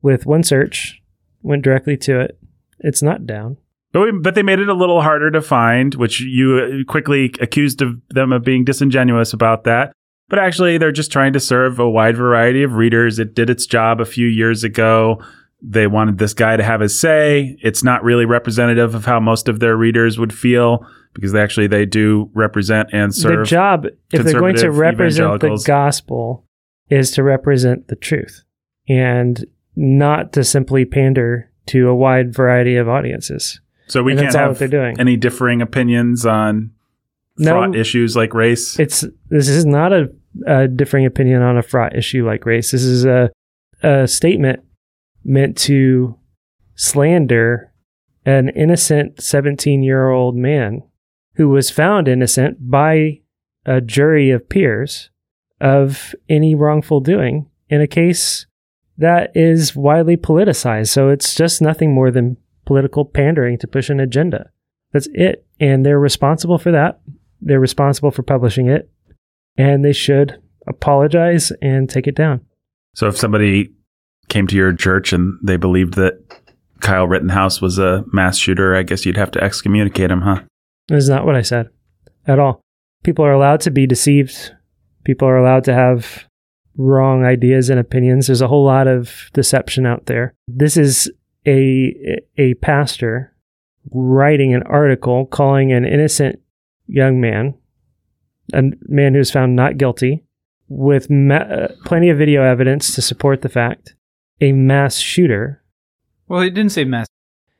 with 0.00 0.24
one 0.26 0.42
search. 0.42 1.02
Went 1.42 1.62
directly 1.62 1.96
to 1.98 2.20
it. 2.20 2.38
It's 2.78 3.02
not 3.02 3.26
down. 3.26 3.58
But, 3.92 4.00
we, 4.00 4.12
but 4.12 4.34
they 4.34 4.42
made 4.42 4.60
it 4.60 4.68
a 4.68 4.74
little 4.74 5.02
harder 5.02 5.30
to 5.30 5.42
find, 5.42 5.94
which 5.96 6.20
you 6.20 6.58
uh, 6.58 6.90
quickly 6.90 7.34
accused 7.40 7.82
of 7.82 8.00
them 8.10 8.32
of 8.32 8.44
being 8.44 8.64
disingenuous 8.64 9.32
about 9.32 9.64
that. 9.64 9.92
But 10.28 10.38
actually, 10.38 10.78
they're 10.78 10.92
just 10.92 11.10
trying 11.10 11.32
to 11.32 11.40
serve 11.40 11.80
a 11.80 11.90
wide 11.90 12.16
variety 12.16 12.62
of 12.62 12.74
readers. 12.74 13.18
It 13.18 13.34
did 13.34 13.50
its 13.50 13.66
job 13.66 14.00
a 14.00 14.04
few 14.04 14.28
years 14.28 14.62
ago. 14.62 15.20
They 15.60 15.88
wanted 15.88 16.18
this 16.18 16.34
guy 16.34 16.56
to 16.56 16.62
have 16.62 16.80
his 16.80 16.98
say. 16.98 17.56
It's 17.62 17.82
not 17.82 18.04
really 18.04 18.26
representative 18.26 18.94
of 18.94 19.04
how 19.04 19.18
most 19.18 19.48
of 19.48 19.58
their 19.58 19.76
readers 19.76 20.18
would 20.18 20.32
feel 20.32 20.86
because 21.12 21.32
they 21.32 21.42
actually 21.42 21.66
they 21.66 21.84
do 21.84 22.30
represent 22.32 22.90
and 22.92 23.12
serve. 23.12 23.38
Their 23.38 23.44
job, 23.44 23.86
if 24.12 24.24
they're 24.24 24.38
going 24.38 24.56
to 24.56 24.70
represent 24.70 25.40
the 25.40 25.62
gospel, 25.66 26.46
is 26.88 27.10
to 27.12 27.24
represent 27.24 27.88
the 27.88 27.96
truth 27.96 28.44
and 28.88 29.44
not 29.74 30.32
to 30.34 30.44
simply 30.44 30.84
pander 30.84 31.50
to 31.66 31.88
a 31.88 31.94
wide 31.94 32.32
variety 32.32 32.76
of 32.76 32.88
audiences. 32.88 33.60
So 33.90 34.02
we 34.02 34.12
and 34.12 34.20
can't 34.20 34.34
have 34.34 34.62
any 34.98 35.16
differing 35.16 35.60
opinions 35.62 36.24
on 36.24 36.72
No. 37.38 37.50
fraught 37.52 37.74
issues 37.76 38.16
like 38.16 38.34
race. 38.34 38.78
It's 38.78 39.04
this 39.28 39.48
is 39.48 39.66
not 39.66 39.92
a, 39.92 40.10
a 40.46 40.68
differing 40.68 41.06
opinion 41.06 41.42
on 41.42 41.58
a 41.58 41.62
fraught 41.62 41.96
issue 41.96 42.24
like 42.26 42.46
race. 42.46 42.70
This 42.70 42.84
is 42.84 43.04
a 43.04 43.30
a 43.82 44.06
statement 44.06 44.60
meant 45.24 45.56
to 45.56 46.16
slander 46.74 47.72
an 48.24 48.50
innocent 48.50 49.20
17 49.22 49.82
year 49.82 50.10
old 50.10 50.36
man 50.36 50.82
who 51.34 51.48
was 51.48 51.70
found 51.70 52.08
innocent 52.08 52.70
by 52.70 53.20
a 53.64 53.80
jury 53.80 54.30
of 54.30 54.48
peers 54.48 55.10
of 55.60 56.14
any 56.28 56.54
wrongful 56.54 57.00
doing 57.00 57.48
in 57.68 57.80
a 57.80 57.86
case 57.86 58.46
that 58.98 59.30
is 59.34 59.74
widely 59.74 60.16
politicized. 60.16 60.88
So 60.88 61.08
it's 61.08 61.34
just 61.34 61.62
nothing 61.62 61.94
more 61.94 62.10
than 62.10 62.36
political 62.70 63.04
pandering 63.04 63.58
to 63.58 63.66
push 63.66 63.90
an 63.90 63.98
agenda. 63.98 64.48
That's 64.92 65.08
it. 65.12 65.44
And 65.58 65.84
they're 65.84 65.98
responsible 65.98 66.56
for 66.56 66.70
that. 66.70 67.00
They're 67.40 67.58
responsible 67.58 68.12
for 68.12 68.22
publishing 68.22 68.68
it. 68.68 68.88
And 69.56 69.84
they 69.84 69.92
should 69.92 70.40
apologize 70.68 71.50
and 71.60 71.90
take 71.90 72.06
it 72.06 72.14
down. 72.14 72.46
So 72.94 73.08
if 73.08 73.18
somebody 73.18 73.72
came 74.28 74.46
to 74.46 74.54
your 74.54 74.72
church 74.72 75.12
and 75.12 75.36
they 75.42 75.56
believed 75.56 75.94
that 75.94 76.22
Kyle 76.78 77.08
Rittenhouse 77.08 77.60
was 77.60 77.76
a 77.80 78.04
mass 78.12 78.38
shooter, 78.38 78.76
I 78.76 78.84
guess 78.84 79.04
you'd 79.04 79.16
have 79.16 79.32
to 79.32 79.42
excommunicate 79.42 80.12
him, 80.12 80.20
huh? 80.20 80.42
That's 80.86 81.08
not 81.08 81.26
what 81.26 81.34
I 81.34 81.42
said 81.42 81.70
at 82.28 82.38
all. 82.38 82.60
People 83.02 83.24
are 83.24 83.32
allowed 83.32 83.62
to 83.62 83.72
be 83.72 83.84
deceived. 83.84 84.52
People 85.04 85.26
are 85.26 85.38
allowed 85.38 85.64
to 85.64 85.74
have 85.74 86.24
wrong 86.76 87.24
ideas 87.24 87.68
and 87.68 87.80
opinions. 87.80 88.28
There's 88.28 88.40
a 88.40 88.48
whole 88.48 88.64
lot 88.64 88.86
of 88.86 89.28
deception 89.32 89.86
out 89.86 90.06
there. 90.06 90.34
This 90.46 90.76
is 90.76 91.10
a 91.46 92.20
a 92.36 92.54
pastor 92.54 93.34
writing 93.90 94.54
an 94.54 94.62
article 94.64 95.26
calling 95.26 95.72
an 95.72 95.84
innocent 95.84 96.38
young 96.86 97.20
man, 97.20 97.54
a 98.52 98.62
man 98.88 99.14
who's 99.14 99.30
found 99.30 99.56
not 99.56 99.78
guilty, 99.78 100.24
with 100.68 101.08
ma- 101.10 101.36
uh, 101.36 101.68
plenty 101.84 102.08
of 102.10 102.18
video 102.18 102.42
evidence 102.42 102.94
to 102.94 103.02
support 103.02 103.42
the 103.42 103.48
fact, 103.48 103.94
a 104.40 104.52
mass 104.52 104.98
shooter. 104.98 105.62
Well, 106.28 106.40
it 106.42 106.50
didn't 106.50 106.72
say 106.72 106.84
mass. 106.84 107.06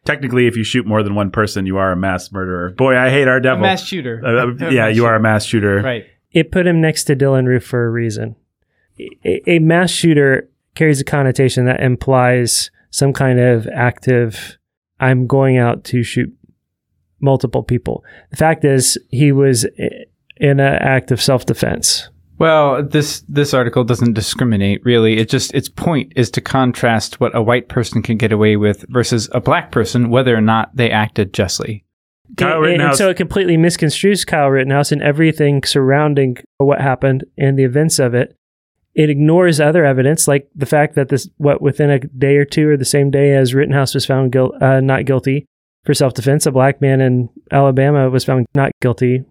Technically, 0.05 0.47
if 0.47 0.57
you 0.57 0.65
shoot 0.65 0.87
more 0.87 1.03
than 1.03 1.15
one 1.15 1.31
person, 1.31 1.67
you 1.67 1.77
are 1.77 1.93
a 1.93 1.97
mass 1.97 2.33
murderer. 2.33 2.71
Boy, 2.71 2.97
I 2.97 3.11
hate 3.11 3.29
our 3.29 3.37
A 3.37 3.43
devil. 3.43 3.63
mass 3.63 3.85
shooter. 3.85 4.23
Uh, 4.25 4.47
uh, 4.67 4.71
yeah, 4.71 4.89
you 4.89 5.05
are 5.07 5.15
a 5.15 5.21
mass 5.21 5.45
shooter. 5.45 5.81
Right. 5.83 6.07
it 6.33 6.51
put 6.53 6.67
him 6.67 6.81
next 6.81 7.05
to 7.05 7.17
Dylann 7.17 7.47
Roof 7.47 7.65
for 7.65 7.85
a 7.87 7.91
reason. 7.91 8.37
A, 9.25 9.51
a 9.51 9.59
mass 9.59 9.91
shooter 9.91 10.49
carries 10.75 11.01
a 11.01 11.05
connotation 11.05 11.65
that 11.67 11.81
implies 11.81 12.71
some 12.91 13.13
kind 13.13 13.39
of 13.41 13.67
active, 13.69 14.59
I'm 14.99 15.27
going 15.27 15.59
out 15.59 15.85
to 15.85 16.03
shoot 16.03 16.33
multiple 17.21 17.63
people. 17.63 18.05
The 18.31 18.37
fact 18.37 18.65
is, 18.65 18.99
he 19.09 19.33
was 19.33 19.65
in 20.37 20.61
an 20.61 20.61
act 20.61 21.11
of 21.11 21.21
self 21.21 21.47
defense. 21.47 22.09
Well, 22.39 22.83
this 22.83 23.23
this 23.29 23.53
article 23.53 23.85
doesn't 23.85 24.15
discriminate 24.15 24.83
really. 24.85 25.19
It 25.19 25.29
just 25.29 25.53
its 25.53 25.69
point 25.69 26.15
is 26.17 26.31
to 26.31 26.41
contrast 26.41 27.21
what 27.21 27.37
a 27.37 27.43
white 27.43 27.69
person 27.69 28.03
can 28.03 28.17
get 28.17 28.33
away 28.33 28.57
with 28.57 28.87
versus 28.89 29.29
a 29.33 29.41
black 29.41 29.71
person, 29.71 30.09
whether 30.09 30.35
or 30.35 30.41
not 30.41 30.75
they 30.75 30.91
acted 30.91 31.35
justly. 31.35 31.85
Kyle 32.39 32.65
And- 32.65 32.81
and, 32.81 32.97
so 32.97 33.11
it 33.11 33.17
completely 33.17 33.57
misconstrues 33.59 34.27
Kyle 34.27 34.49
Rittenhouse 34.49 34.91
and 34.93 35.03
everything 35.03 35.63
surrounding 35.65 36.39
what 36.59 36.81
happened 36.81 37.25
and 37.37 37.59
the 37.59 37.65
events 37.65 37.99
of 37.99 38.15
it. 38.15 38.37
It 38.95 39.09
ignores 39.09 39.61
other 39.61 39.85
evidence, 39.85 40.27
like 40.27 40.49
the 40.55 40.67
fact 40.67 40.97
that 40.97 41.09
this, 41.09 41.29
what 41.37 41.63
within 41.63 41.91
a 41.91 42.01
day 42.01 42.37
or 42.37 42.45
two 42.45 42.69
or 42.69 42.77
the 42.77 42.85
same 42.85 43.11
day 43.11 43.35
as 43.37 43.55
Rittenhouse 43.55 43.95
was 43.95 44.05
found 44.05 44.33
guil- 44.33 44.61
uh, 44.61 44.81
not 44.81 45.05
guilty 45.05 45.47
for 45.85 45.95
self 45.95 46.15
defense, 46.15 46.45
a 46.47 46.51
black 46.51 46.81
man 46.81 47.01
in 47.01 47.29
Alabama 47.53 48.11
was 48.11 48.25
found 48.25 48.47
not 48.55 48.73
guilty, 48.83 49.25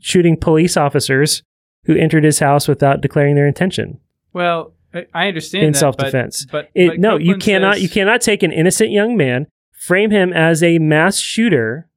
shooting 0.00 0.36
police 0.36 0.76
officers 0.76 1.42
who 1.86 1.96
entered 1.96 2.24
his 2.24 2.38
house 2.38 2.68
without 2.68 3.00
declaring 3.00 3.34
their 3.34 3.46
intention 3.48 3.98
Well, 4.32 4.74
I- 4.94 5.28
understand 5.28 5.64
in 5.66 5.72
that, 5.72 5.78
self 5.78 5.96
defense. 5.96 6.46
But, 6.46 6.70
but, 6.74 6.80
It, 6.80 6.88
but 6.88 6.98
no, 7.00 7.16
you 7.16 7.36
cannot. 7.36 7.74
says- 7.74 7.82
you 7.82 7.88
cannot 7.88 8.20
take 8.20 8.42
an 8.44 8.52
innocent 8.52 8.90
young 8.92 9.16
man, 9.16 9.46
frame 9.72 10.10
him 10.12 10.32
as 10.32 10.62
a 10.62 10.78
mass 10.78 11.18
shooter 11.18 11.88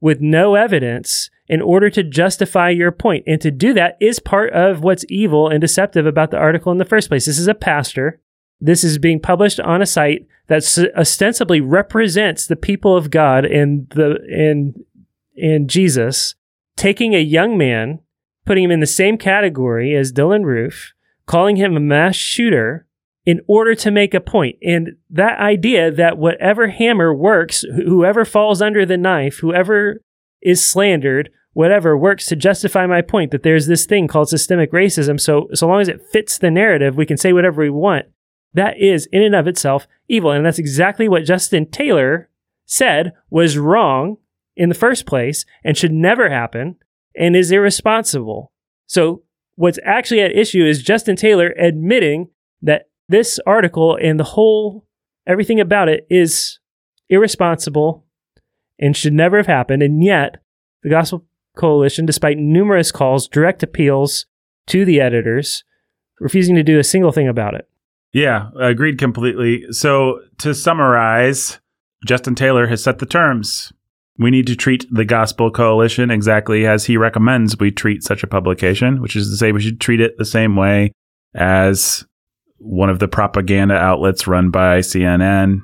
with 0.00 0.20
no 0.20 0.54
evidence 0.56 1.30
in 1.48 1.62
order 1.62 1.88
to 1.90 2.02
justify 2.02 2.68
your 2.70 2.92
point. 2.92 3.24
And 3.26 3.40
to 3.40 3.50
do 3.50 3.72
that 3.74 3.96
is 4.00 4.18
part 4.18 4.52
of 4.52 4.82
what's 4.82 5.04
evil 5.08 5.48
and 5.48 5.60
deceptive 5.60 6.06
about 6.06 6.30
the 6.30 6.36
article 6.36 6.72
in 6.72 6.78
the 6.78 6.84
first 6.84 7.08
place. 7.08 7.26
This 7.26 7.38
is 7.38 7.48
a 7.48 7.54
pastor. 7.54 8.20
This 8.60 8.84
is 8.84 8.98
being 8.98 9.20
published 9.20 9.60
on 9.60 9.80
a 9.80 9.86
site 9.86 10.26
that 10.48 10.62
ostensibly 10.96 11.60
represents 11.60 12.46
the 12.46 12.56
people 12.56 12.96
of 12.96 13.10
God 13.10 13.44
and 13.44 13.88
the 13.90 14.18
and 14.30 14.84
and 15.40 15.70
Jesus, 15.70 16.34
taking 16.76 17.14
a 17.14 17.20
young 17.20 17.56
man, 17.56 18.00
putting 18.44 18.64
him 18.64 18.72
in 18.72 18.80
the 18.80 18.86
same 18.86 19.16
category 19.16 19.94
as 19.94 20.12
Dylann 20.12 20.44
Roof, 20.44 20.92
calling 21.26 21.56
him 21.56 21.76
a 21.76 21.80
mass 21.80 22.16
shooter 22.16 22.86
in 23.24 23.40
order 23.46 23.74
to 23.76 23.90
make 23.90 24.14
a 24.14 24.20
point. 24.20 24.56
And 24.62 24.96
that 25.10 25.38
idea 25.38 25.92
that 25.92 26.18
whatever 26.18 26.68
hammer 26.68 27.14
works, 27.14 27.60
whoever 27.60 28.24
falls 28.24 28.60
under 28.60 28.84
the 28.84 28.96
knife, 28.96 29.38
whoever 29.38 30.02
is 30.40 30.66
slandered, 30.66 31.30
whatever 31.52 31.96
works 31.96 32.26
to 32.26 32.36
justify 32.36 32.86
my 32.86 33.02
point 33.02 33.30
that 33.30 33.42
there's 33.42 33.66
this 33.66 33.86
thing 33.86 34.06
called 34.06 34.28
systemic 34.28 34.72
racism. 34.72 35.20
So 35.20 35.48
so 35.54 35.66
long 35.66 35.80
as 35.80 35.88
it 35.88 36.02
fits 36.12 36.38
the 36.38 36.50
narrative, 36.50 36.96
we 36.96 37.06
can 37.06 37.16
say 37.16 37.32
whatever 37.32 37.62
we 37.62 37.70
want. 37.70 38.06
That 38.54 38.78
is 38.78 39.06
in 39.12 39.22
and 39.22 39.34
of 39.34 39.46
itself 39.46 39.86
evil. 40.08 40.30
And 40.30 40.44
that's 40.44 40.58
exactly 40.58 41.08
what 41.08 41.24
Justin 41.24 41.70
Taylor 41.70 42.28
said 42.66 43.12
was 43.30 43.58
wrong 43.58 44.16
in 44.56 44.68
the 44.68 44.74
first 44.74 45.06
place 45.06 45.44
and 45.64 45.76
should 45.76 45.92
never 45.92 46.30
happen 46.30 46.76
and 47.16 47.36
is 47.36 47.50
irresponsible. 47.50 48.52
So 48.86 49.22
what's 49.56 49.78
actually 49.84 50.20
at 50.20 50.36
issue 50.36 50.64
is 50.64 50.82
Justin 50.82 51.16
Taylor 51.16 51.54
admitting 51.58 52.28
that 52.62 52.88
this 53.08 53.38
article 53.46 53.98
and 54.00 54.18
the 54.18 54.24
whole 54.24 54.86
everything 55.26 55.60
about 55.60 55.88
it 55.88 56.06
is 56.10 56.58
irresponsible 57.08 58.04
and 58.78 58.96
should 58.96 59.12
never 59.12 59.36
have 59.36 59.46
happened. 59.46 59.82
And 59.82 60.02
yet, 60.02 60.36
the 60.82 60.90
Gospel 60.90 61.26
Coalition, 61.58 62.06
despite 62.06 62.38
numerous 62.38 62.90
calls, 62.90 63.28
direct 63.28 63.62
appeals 63.62 64.24
to 64.68 64.84
the 64.84 65.00
editors, 65.00 65.64
refusing 66.20 66.54
to 66.54 66.62
do 66.62 66.78
a 66.78 66.84
single 66.84 67.12
thing 67.12 67.28
about 67.28 67.54
it. 67.54 67.68
Yeah, 68.12 68.50
agreed 68.58 68.98
completely. 68.98 69.64
So 69.70 70.20
to 70.38 70.54
summarize, 70.54 71.60
Justin 72.06 72.34
Taylor 72.34 72.66
has 72.66 72.82
set 72.82 72.98
the 72.98 73.06
terms. 73.06 73.72
We 74.18 74.30
need 74.30 74.46
to 74.46 74.56
treat 74.56 74.86
the 74.90 75.04
Gospel 75.04 75.50
Coalition 75.50 76.10
exactly 76.10 76.66
as 76.66 76.86
he 76.86 76.96
recommends 76.96 77.58
we 77.58 77.70
treat 77.70 78.02
such 78.02 78.22
a 78.22 78.26
publication, 78.26 79.00
which 79.00 79.14
is 79.14 79.30
to 79.30 79.36
say 79.36 79.52
we 79.52 79.60
should 79.60 79.80
treat 79.80 80.00
it 80.00 80.16
the 80.16 80.24
same 80.24 80.56
way 80.56 80.92
as 81.34 82.04
one 82.56 82.90
of 82.90 82.98
the 82.98 83.08
propaganda 83.08 83.74
outlets 83.74 84.26
run 84.26 84.50
by 84.50 84.80
CNN, 84.80 85.60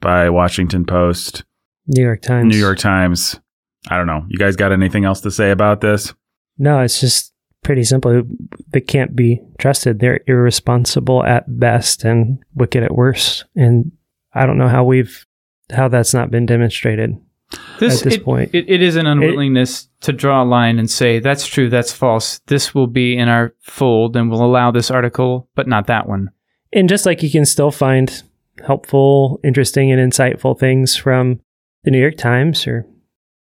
by 0.00 0.30
Washington 0.30 0.86
Post, 0.86 1.44
New 1.86 2.02
York 2.02 2.22
Times. 2.22 2.54
New 2.54 2.58
York 2.58 2.78
Times. 2.78 3.38
I 3.88 3.96
don't 3.96 4.06
know. 4.06 4.24
You 4.28 4.38
guys 4.38 4.56
got 4.56 4.72
anything 4.72 5.04
else 5.04 5.20
to 5.22 5.30
say 5.30 5.50
about 5.50 5.80
this? 5.80 6.12
No, 6.58 6.80
it's 6.80 7.00
just 7.00 7.32
pretty 7.62 7.84
simple. 7.84 8.22
They 8.72 8.80
can't 8.80 9.16
be 9.16 9.40
trusted. 9.58 9.98
They're 9.98 10.20
irresponsible 10.26 11.24
at 11.24 11.58
best 11.58 12.04
and 12.04 12.42
wicked 12.54 12.82
at 12.82 12.94
worst. 12.94 13.44
And 13.56 13.92
I 14.34 14.46
don't 14.46 14.58
know 14.58 14.68
how 14.68 14.84
we've 14.84 15.26
how 15.72 15.88
that's 15.88 16.12
not 16.12 16.30
been 16.30 16.46
demonstrated 16.46 17.16
This, 17.78 17.98
at 17.98 18.04
this 18.04 18.14
it, 18.16 18.24
point. 18.24 18.50
It, 18.52 18.68
it 18.68 18.82
is 18.82 18.96
an 18.96 19.06
unwillingness 19.06 19.88
to 20.00 20.12
draw 20.12 20.42
a 20.42 20.44
line 20.44 20.78
and 20.78 20.90
say, 20.90 21.20
that's 21.20 21.46
true, 21.46 21.70
that's 21.70 21.92
false. 21.92 22.40
This 22.46 22.74
will 22.74 22.88
be 22.88 23.16
in 23.16 23.28
our 23.28 23.54
fold 23.60 24.16
and 24.16 24.30
we'll 24.30 24.44
allow 24.44 24.70
this 24.72 24.90
article, 24.90 25.48
but 25.54 25.68
not 25.68 25.86
that 25.86 26.08
one. 26.08 26.30
and 26.72 26.88
just 26.88 27.06
like 27.06 27.22
you 27.22 27.30
can 27.30 27.44
still 27.46 27.70
find 27.70 28.22
helpful, 28.66 29.40
interesting, 29.44 29.90
and 29.92 30.12
insightful 30.12 30.58
things 30.58 30.96
from 30.96 31.40
the 31.84 31.90
New 31.90 32.00
York 32.00 32.16
Times 32.16 32.66
or 32.66 32.84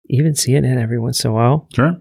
even 0.10 0.34
CNN 0.34 0.82
every 0.82 1.00
once 1.00 1.24
in 1.24 1.32
a 1.32 1.34
while, 1.34 1.68
Sure. 1.74 1.98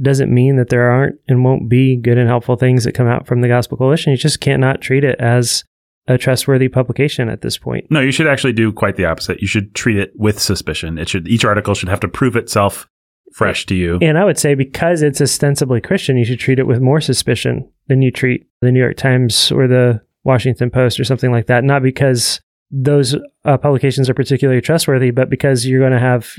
doesn't 0.00 0.32
mean 0.32 0.56
that 0.56 0.68
there 0.68 0.90
aren't 0.90 1.16
and 1.28 1.44
won't 1.44 1.68
be 1.68 1.96
good 1.96 2.18
and 2.18 2.28
helpful 2.28 2.56
things 2.56 2.84
that 2.84 2.92
come 2.92 3.06
out 3.06 3.26
from 3.26 3.40
the 3.40 3.48
Gospel 3.48 3.78
Coalition. 3.78 4.10
You 4.12 4.16
just 4.16 4.40
cannot 4.40 4.80
treat 4.80 5.04
it 5.04 5.18
as 5.20 5.64
a 6.06 6.18
trustworthy 6.18 6.68
publication 6.68 7.28
at 7.28 7.40
this 7.40 7.56
point. 7.56 7.86
No, 7.90 8.00
you 8.00 8.10
should 8.12 8.26
actually 8.26 8.52
do 8.52 8.72
quite 8.72 8.96
the 8.96 9.06
opposite. 9.06 9.40
You 9.40 9.46
should 9.46 9.74
treat 9.74 9.96
it 9.96 10.12
with 10.16 10.38
suspicion. 10.38 10.98
It 10.98 11.08
should 11.08 11.26
each 11.28 11.44
article 11.44 11.74
should 11.74 11.88
have 11.88 12.00
to 12.00 12.08
prove 12.08 12.36
itself 12.36 12.88
fresh 13.32 13.64
to 13.66 13.74
you. 13.74 13.98
And 14.02 14.18
I 14.18 14.24
would 14.24 14.38
say 14.38 14.54
because 14.54 15.00
it's 15.02 15.20
ostensibly 15.20 15.80
Christian, 15.80 16.16
you 16.18 16.24
should 16.24 16.38
treat 16.40 16.58
it 16.58 16.66
with 16.66 16.80
more 16.80 17.00
suspicion 17.00 17.68
than 17.88 18.02
you 18.02 18.10
treat 18.10 18.46
the 18.60 18.70
New 18.70 18.80
York 18.80 18.96
Times 18.96 19.50
or 19.50 19.66
the 19.66 20.02
Washington 20.24 20.70
Post 20.70 21.00
or 21.00 21.04
something 21.04 21.30
like 21.32 21.46
that. 21.46 21.64
Not 21.64 21.82
because 21.82 22.40
those 22.70 23.16
uh, 23.44 23.56
publications 23.56 24.10
are 24.10 24.14
particularly 24.14 24.60
trustworthy, 24.60 25.10
but 25.10 25.30
because 25.30 25.66
you're 25.66 25.80
going 25.80 25.92
to 25.92 25.98
have 25.98 26.34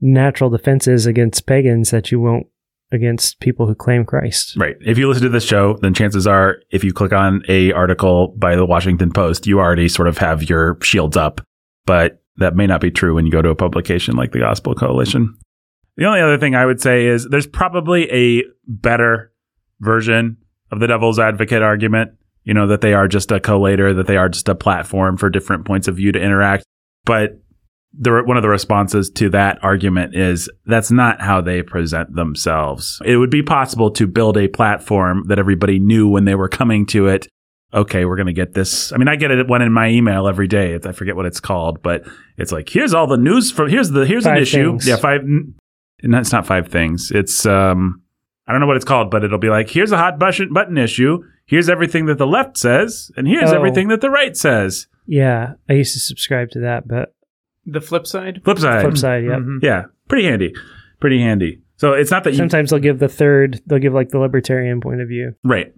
natural 0.00 0.50
defenses 0.50 1.06
against 1.06 1.46
pagans 1.46 1.90
that 1.90 2.10
you 2.10 2.20
won't 2.20 2.46
against 2.92 3.38
people 3.40 3.66
who 3.66 3.74
claim 3.74 4.04
Christ. 4.04 4.56
Right. 4.56 4.76
If 4.80 4.98
you 4.98 5.08
listen 5.08 5.22
to 5.22 5.28
this 5.28 5.44
show, 5.44 5.78
then 5.80 5.94
chances 5.94 6.26
are 6.26 6.56
if 6.70 6.82
you 6.82 6.92
click 6.92 7.12
on 7.12 7.42
a 7.48 7.72
article 7.72 8.34
by 8.36 8.56
the 8.56 8.66
Washington 8.66 9.12
Post, 9.12 9.46
you 9.46 9.60
already 9.60 9.88
sort 9.88 10.08
of 10.08 10.18
have 10.18 10.48
your 10.48 10.76
shields 10.82 11.16
up. 11.16 11.40
But 11.86 12.22
that 12.36 12.56
may 12.56 12.66
not 12.66 12.80
be 12.80 12.90
true 12.90 13.14
when 13.14 13.26
you 13.26 13.32
go 13.32 13.42
to 13.42 13.50
a 13.50 13.54
publication 13.54 14.16
like 14.16 14.32
the 14.32 14.40
Gospel 14.40 14.74
Coalition. 14.74 15.36
The 15.96 16.06
only 16.06 16.20
other 16.20 16.38
thing 16.38 16.54
I 16.54 16.66
would 16.66 16.80
say 16.80 17.06
is 17.06 17.28
there's 17.28 17.46
probably 17.46 18.10
a 18.10 18.44
better 18.66 19.32
version 19.80 20.38
of 20.70 20.80
the 20.80 20.86
devil's 20.86 21.18
advocate 21.18 21.62
argument, 21.62 22.12
you 22.44 22.54
know, 22.54 22.66
that 22.68 22.80
they 22.80 22.94
are 22.94 23.08
just 23.08 23.30
a 23.30 23.40
collator, 23.40 23.94
that 23.94 24.06
they 24.06 24.16
are 24.16 24.28
just 24.28 24.48
a 24.48 24.54
platform 24.54 25.16
for 25.16 25.28
different 25.28 25.66
points 25.66 25.88
of 25.88 25.96
view 25.96 26.12
to 26.12 26.20
interact. 26.20 26.64
But 27.04 27.40
the, 27.92 28.22
one 28.24 28.36
of 28.36 28.42
the 28.42 28.48
responses 28.48 29.10
to 29.16 29.30
that 29.30 29.58
argument 29.62 30.14
is 30.14 30.48
that's 30.66 30.90
not 30.90 31.20
how 31.20 31.40
they 31.40 31.62
present 31.62 32.14
themselves. 32.14 33.00
It 33.04 33.16
would 33.16 33.30
be 33.30 33.42
possible 33.42 33.90
to 33.92 34.06
build 34.06 34.36
a 34.36 34.48
platform 34.48 35.24
that 35.28 35.38
everybody 35.38 35.78
knew 35.78 36.08
when 36.08 36.24
they 36.24 36.34
were 36.34 36.48
coming 36.48 36.86
to 36.86 37.08
it. 37.08 37.26
Okay, 37.72 38.04
we're 38.04 38.16
going 38.16 38.26
to 38.26 38.32
get 38.32 38.54
this. 38.54 38.92
I 38.92 38.96
mean, 38.96 39.06
I 39.08 39.14
get 39.16 39.30
it 39.30 39.46
one 39.48 39.62
in 39.62 39.72
my 39.72 39.88
email 39.88 40.26
every 40.26 40.48
day. 40.48 40.78
I 40.84 40.92
forget 40.92 41.14
what 41.16 41.26
it's 41.26 41.38
called, 41.40 41.82
but 41.82 42.02
it's 42.36 42.50
like, 42.52 42.68
here's 42.68 42.94
all 42.94 43.06
the 43.06 43.16
news 43.16 43.52
from, 43.52 43.68
here's 43.68 43.90
the, 43.90 44.04
here's 44.06 44.26
an 44.26 44.36
issue. 44.38 44.70
things. 44.72 44.88
Yeah, 44.88 44.96
five. 44.96 45.20
No, 45.24 46.18
it's 46.18 46.32
not 46.32 46.46
five 46.46 46.68
things. 46.68 47.12
It's, 47.14 47.46
um, 47.46 48.02
I 48.48 48.52
don't 48.52 48.60
know 48.60 48.66
what 48.66 48.76
it's 48.76 48.84
called, 48.84 49.10
but 49.10 49.22
it'll 49.22 49.38
be 49.38 49.50
like, 49.50 49.68
here's 49.70 49.92
a 49.92 49.96
hot 49.98 50.18
button, 50.18 50.52
button 50.52 50.78
issue. 50.78 51.22
Here's 51.46 51.68
everything 51.68 52.06
that 52.06 52.18
the 52.18 52.26
left 52.26 52.56
says, 52.58 53.10
and 53.16 53.26
here's 53.28 53.52
Oh. 53.52 53.56
everything 53.56 53.88
that 53.88 54.00
the 54.00 54.10
right 54.10 54.36
says. 54.36 54.86
Yeah, 55.06 55.54
I 55.68 55.74
used 55.74 55.92
to 55.94 56.00
subscribe 56.00 56.50
to 56.50 56.60
that, 56.60 56.88
but 56.88 57.14
The 57.66 57.80
flip 57.80 58.06
side? 58.06 58.40
Flip 58.44 58.58
side. 58.58 58.82
flip 58.82 58.96
side, 58.96 59.24
yep. 59.24 59.38
Mhm. 59.40 59.62
Yeah, 59.62 59.84
pretty 60.08 60.26
handy. 60.26 60.54
Pretty 61.00 61.20
handy. 61.20 61.60
So 61.76 61.92
it's 61.94 62.10
not 62.10 62.24
that 62.24 62.32
you 62.32 62.36
Sometimes 62.36 62.70
they'll 62.70 62.78
give 62.78 62.98
the 62.98 63.08
third, 63.08 63.60
they'll 63.66 63.78
give 63.78 63.94
like 63.94 64.10
the 64.10 64.18
libertarian 64.18 64.80
point 64.80 65.00
of 65.00 65.08
view. 65.08 65.34
right. 65.44 65.72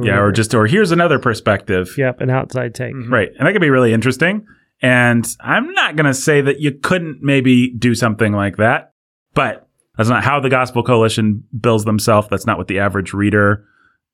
Yeah, 0.00 0.20
or 0.20 0.32
just 0.32 0.54
or 0.54 0.66
here's 0.66 0.90
another 0.90 1.18
perspective. 1.18 1.94
yep, 1.98 2.22
an 2.22 2.30
outside 2.30 2.74
take. 2.74 2.94
Mhm. 2.94 3.10
Right. 3.10 3.28
And 3.38 3.46
that 3.46 3.52
could 3.52 3.60
be 3.60 3.68
really 3.68 3.92
interesting. 3.92 4.46
And 4.80 5.26
I'm 5.40 5.72
not 5.74 5.96
going 5.96 6.06
to 6.06 6.14
say 6.14 6.40
that 6.40 6.60
you 6.60 6.72
couldn't 6.72 7.18
maybe 7.22 7.70
do 7.74 7.94
something 7.94 8.32
like 8.32 8.56
that, 8.56 8.92
but 9.34 9.68
that's 9.96 10.08
not 10.08 10.24
how 10.24 10.40
the 10.40 10.48
Gospel 10.48 10.82
Coalition 10.82 11.44
bills 11.60 11.84
themselves. 11.84 12.28
That's 12.30 12.46
not 12.46 12.56
what 12.56 12.68
the 12.68 12.78
average 12.78 13.12
reader 13.12 13.64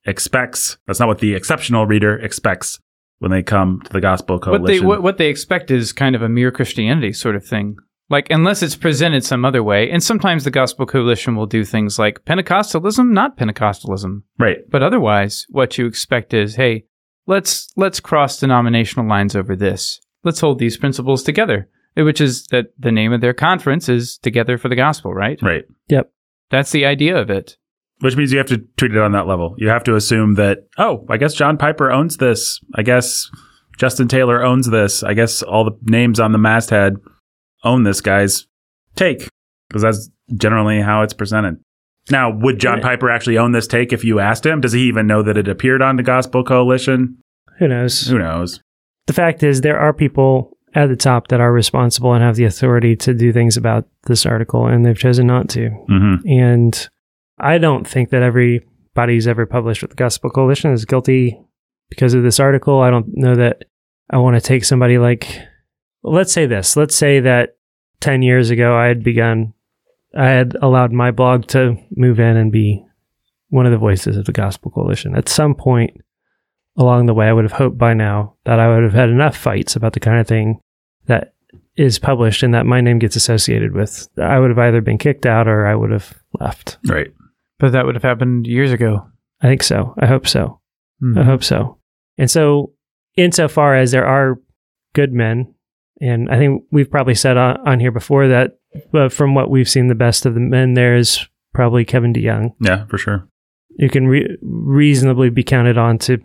expects. 0.04 0.78
That's 0.87 0.98
not 0.98 1.09
what 1.09 1.20
the 1.20 1.35
exceptional 1.35 1.87
reader 1.87 2.18
expects 2.18 2.81
when 3.18 3.31
they 3.31 3.42
come 3.42 3.81
to 3.85 3.92
the 3.92 4.00
Gospel 4.00 4.37
What 4.37 4.42
they 4.42 4.59
Coalition. 4.59 4.87
what, 4.87 5.02
what 5.02 5.18
they 5.18 5.28
expect 5.28 5.70
is 5.70 5.92
kind 5.92 6.14
of 6.14 6.22
a 6.22 6.28
mere 6.28 6.50
Christianity 6.50 7.12
sort 7.12 7.37
of 7.37 7.44
thing. 7.44 7.76
Like 8.11 8.31
unless 8.31 8.62
it's 8.62 8.76
presented 8.76 9.24
some 9.24 9.44
other 9.44 9.62
way, 9.62 9.90
and 9.90 10.02
sometimes 10.02 10.44
the 10.44 10.50
Gospel 10.50 10.87
Coalition 10.87 11.37
will 11.37 11.46
do 11.46 11.64
things 11.64 11.98
like 11.98 12.24
Pentecostalism, 12.24 13.11
not 13.11 13.37
Pentecostalism. 13.37 14.22
right. 14.38 14.59
But 14.70 14.83
otherwise, 14.83 15.44
what 15.50 15.76
you 15.76 15.87
expect 15.87 16.33
is, 16.33 16.57
hey, 16.57 16.87
let's 17.26 17.68
let's 17.76 18.00
cross 18.00 18.40
denominational 18.40 19.07
lines 19.07 19.37
over 19.37 19.54
this. 19.54 20.00
Let's 20.24 20.40
hold 20.40 20.59
these 20.59 20.78
principles 20.78 21.22
together, 21.22 21.68
eh, 21.96 22.02
which 22.02 22.20
is 22.20 22.46
that 22.46 22.72
the 22.78 22.92
name 22.92 23.12
of 23.12 23.20
their 23.20 23.35
conference 23.35 23.88
is 23.88 24.16
Together 24.18 24.57
for 24.57 24.68
the 24.68 24.76
Gospel, 24.76 25.12
right? 25.12 25.38
Right. 25.42 25.64
Yep. 25.88 26.11
That's 26.50 26.72
the 26.72 26.87
idea 26.87 27.16
of 27.16 27.28
it. 27.28 27.59
Which 28.00 28.16
means 28.16 28.30
you 28.32 28.38
have 28.38 28.46
to 28.48 28.58
treat 28.76 28.92
it 28.92 28.98
on 28.98 29.12
that 29.12 29.26
level. 29.26 29.54
You 29.58 29.68
have 29.68 29.82
to 29.84 29.96
assume 29.96 30.34
that, 30.34 30.58
oh, 30.78 31.04
I 31.11 31.16
guess 31.16 31.34
John 31.34 31.56
Piper 31.56 31.90
owns 31.90 32.18
this. 32.18 32.61
I 32.74 32.82
guess 32.82 33.28
Justin 33.76 34.06
Taylor 34.06 34.42
owns 34.42 34.70
this. 34.70 35.02
I 35.02 35.14
guess 35.14 35.42
all 35.42 35.64
the 35.64 35.76
names 35.82 36.20
on 36.20 36.32
the 36.32 36.38
masthead 36.38 36.94
own 37.64 37.82
this 37.82 38.00
guy's 38.00 38.46
take 38.94 39.28
because 39.68 39.82
that's 39.82 40.11
generally 40.37 40.80
how 40.80 41.02
it's 41.02 41.12
presented. 41.12 41.56
Now, 42.11 42.30
would 42.30 42.58
John 42.61 42.80
Piper 42.80 43.11
actually 43.11 43.37
own 43.37 43.52
this 43.52 43.66
take 43.66 43.92
if 43.92 44.04
you 44.04 44.18
asked 44.20 44.46
him? 44.46 44.61
Does 44.61 44.72
he 44.72 44.82
even 44.82 45.06
know 45.06 45.22
that 45.22 45.37
it 45.37 45.48
appeared 45.48 45.82
on 45.82 45.96
the 45.96 46.02
Gospel 46.02 46.42
Coalition? 46.44 47.18
Who 47.58 47.68
knows? 47.68 48.06
Who 48.06 48.18
knows? 48.18 48.61
the 49.08 49.12
fact 49.14 49.42
is 49.42 49.62
there 49.62 49.78
are 49.78 49.92
people 49.94 50.56
at 50.74 50.88
the 50.88 50.96
top 50.96 51.28
that 51.28 51.40
are 51.40 51.50
responsible 51.52 52.12
and 52.12 52.22
have 52.22 52.37
the 52.37 52.44
authority 52.44 52.94
to 52.94 53.14
do 53.14 53.32
things 53.32 53.56
about 53.56 53.87
this 54.04 54.26
article 54.26 54.66
and 54.66 54.84
they've 54.84 54.98
chosen 54.98 55.26
not 55.26 55.48
to 55.48 55.70
hmm 55.88 56.16
and 56.26 56.90
i 57.40 57.59
don't 57.59 57.87
think 57.87 58.11
that 58.11 58.22
everybody 58.22 59.14
who's 59.14 59.27
ever 59.27 59.46
published 59.46 59.83
with 59.83 59.90
the 59.90 59.96
gospel 59.96 60.31
coalition 60.31 60.72
is 60.72 60.85
guilty 60.85 61.40
because 61.88 62.14
of 62.14 62.22
this 62.22 62.40
article 62.40 62.81
i 62.81 62.90
don't 62.90 63.07
know 63.09 63.35
that 63.35 63.64
i 64.11 64.16
want 64.16 64.35
to 64.37 64.40
take 64.40 64.64
somebody 64.64 64.98
like 64.98 65.40
let's 66.03 66.33
say 66.33 66.46
this 66.46 66.77
let's 66.77 66.96
say 66.96 67.20
that 67.20 67.57
10 68.01 68.22
years 68.22 68.51
ago 68.51 68.77
i 68.77 68.87
had 68.87 69.03
begun 69.03 69.53
i 70.16 70.27
had 70.27 70.57
allowed 70.62 70.92
my 70.92 71.11
blog 71.11 71.46
to 71.46 71.77
move 71.96 72.20
in 72.20 72.37
and 72.37 72.53
be 72.53 72.85
one 73.51 73.66
of 73.66 73.72
the 73.72 73.79
voices 73.79 74.16
of 74.16 74.24
the 74.24 74.33
gospel 74.33 74.70
coalition 74.70 75.16
at 75.16 75.29
some 75.29 75.55
point 75.55 75.96
along 76.79 77.07
the 77.07 77.14
way, 77.14 77.27
I 77.27 77.33
would 77.33 77.44
have 77.44 77.53
hoped 77.53 77.77
by 77.77 77.92
now 77.92 78.37
that 78.44 78.61
I 78.61 78.68
would 78.68 78.85
have 78.85 78.94
had 78.94 79.11
enough 79.11 79.37
fights 79.37 79.77
about 79.77 79.92
the 79.92 80.01
kind 80.01 80.20
of 80.20 80.27
thing 80.27 80.61
that 81.07 81.35
is 81.77 81.98
published 81.98 82.42
and 82.42 82.55
that 82.55 82.66
my 82.66 82.81
name 82.81 82.98
gets 82.98 83.16
associated 83.16 83.72
with. 83.72 84.09
I 84.16 84.38
would 84.38 84.51
have 84.51 84.59
either 84.59 84.81
been 84.81 84.98
kicked 84.98 85.27
out 85.27 85.48
or 85.48 85.66
I 85.66 85.74
would 85.74 85.90
have 85.90 86.14
left. 86.40 86.79
Right. 86.87 87.12
But 87.59 87.73
that 87.73 87.87
would 87.87 87.94
have 87.94 88.03
happened 88.05 88.47
years 88.47 88.73
ago. 88.73 89.07
I 89.40 89.49
think 89.49 89.62
so. 89.62 89.94
I 89.99 90.07
hope 90.07 90.27
so. 90.29 90.61
Mhm. 91.03 91.18
I 91.18 91.25
hope 91.25 91.42
so. 91.44 91.79
And 92.16 92.31
so, 92.31 92.73
insofar 93.16 93.75
as 93.75 93.90
there 93.92 94.07
are 94.07 94.40
good 94.94 95.12
men, 95.12 95.55
and 96.01 96.29
I 96.31 96.38
think 96.38 96.64
we've 96.71 96.90
probably 96.90 97.14
said 97.14 97.37
on, 97.37 97.57
on 97.66 97.81
here 97.81 97.92
before 97.92 98.29
that 98.29 98.59
uh, 98.94 99.09
from 99.09 99.35
what 99.35 99.51
we've 99.51 99.68
seen, 99.68 99.88
the 99.88 99.94
best 99.94 100.27
of 100.27 100.35
the 100.35 100.40
men 100.40 100.75
there 100.75 100.97
is 100.97 101.27
probably 101.55 101.85
Kevin 101.85 102.12
DeYoung, 102.12 102.55
Yeah, 102.61 102.85
for 102.87 102.99
sure. 102.99 103.29
who 103.79 103.88
can 103.88 104.07
re- 104.07 104.37
reasonably 104.42 105.31
be 105.31 105.42
counted 105.42 105.79
on 105.79 105.99
to, 105.99 106.18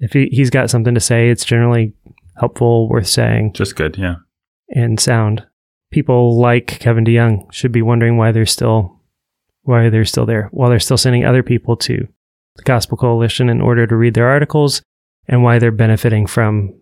if 0.00 0.12
he, 0.12 0.26
he's 0.32 0.50
got 0.50 0.70
something 0.70 0.94
to 0.94 1.00
say, 1.00 1.28
it's 1.30 1.44
generally 1.44 1.92
helpful, 2.38 2.88
worth 2.88 3.06
saying. 3.06 3.52
Just 3.52 3.76
good. 3.76 3.96
Yeah. 3.98 4.16
and 4.70 4.98
sound. 4.98 5.46
People 5.92 6.40
like 6.40 6.66
Kevin 6.80 7.04
DeYoung 7.04 7.52
should 7.52 7.70
be 7.70 7.82
wondering 7.82 8.16
why 8.16 8.32
they're 8.32 8.46
still 8.46 9.00
why 9.64 9.90
they're 9.90 10.04
still 10.04 10.26
there, 10.26 10.48
while 10.52 10.70
they're 10.70 10.78
still 10.78 10.96
sending 10.96 11.24
other 11.24 11.42
people 11.42 11.76
to 11.76 12.06
the 12.56 12.62
Gospel 12.62 12.96
Coalition 12.96 13.48
in 13.48 13.60
order 13.60 13.86
to 13.86 13.96
read 13.96 14.14
their 14.14 14.28
articles, 14.28 14.82
and 15.26 15.42
why 15.42 15.58
they're 15.58 15.72
benefiting 15.72 16.26
from 16.26 16.74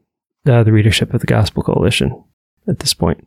uh, 0.47 0.63
the 0.63 0.73
readership 0.73 1.15
of 1.15 1.21
the 1.21 1.27
Gospel 1.27 1.63
Coalition 1.63 2.25
at 2.69 2.81
this 2.81 2.95
point. 2.95 3.27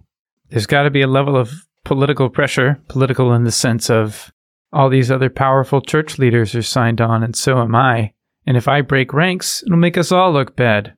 There's 0.50 0.68
got 0.68 0.84
to 0.84 0.90
be 0.92 1.02
a 1.02 1.08
level 1.08 1.36
of 1.38 1.66
political 1.84 2.30
pressure, 2.30 2.80
political 2.88 3.34
in 3.34 3.44
the 3.44 3.52
sense 3.52 3.90
of 3.90 4.32
all 4.74 4.90
these 4.90 5.10
other 5.10 5.30
powerful 5.30 5.82
church 5.82 6.20
leaders 6.20 6.54
are 6.54 6.62
signed 6.62 7.00
on, 7.00 7.24
and 7.24 7.36
so 7.36 7.60
am 7.60 7.74
I. 7.74 8.12
And 8.46 8.58
if 8.58 8.68
I 8.68 8.82
break 8.82 9.14
ranks, 9.14 9.64
it'll 9.64 9.78
make 9.78 9.98
us 9.98 10.12
all 10.12 10.32
look 10.32 10.56
bad. 10.56 10.96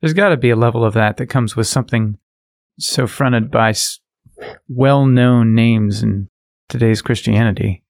There's 0.00 0.14
got 0.14 0.28
to 0.28 0.36
be 0.36 0.50
a 0.50 0.56
level 0.56 0.84
of 0.84 0.94
that 0.94 1.16
that 1.16 1.26
comes 1.26 1.56
with 1.56 1.66
something 1.66 2.16
so 2.78 3.06
fronted 3.06 3.50
by 3.50 3.74
well 4.68 5.04
known 5.04 5.54
names 5.54 6.02
in 6.02 6.28
today's 6.68 7.02
Christianity. 7.02 7.82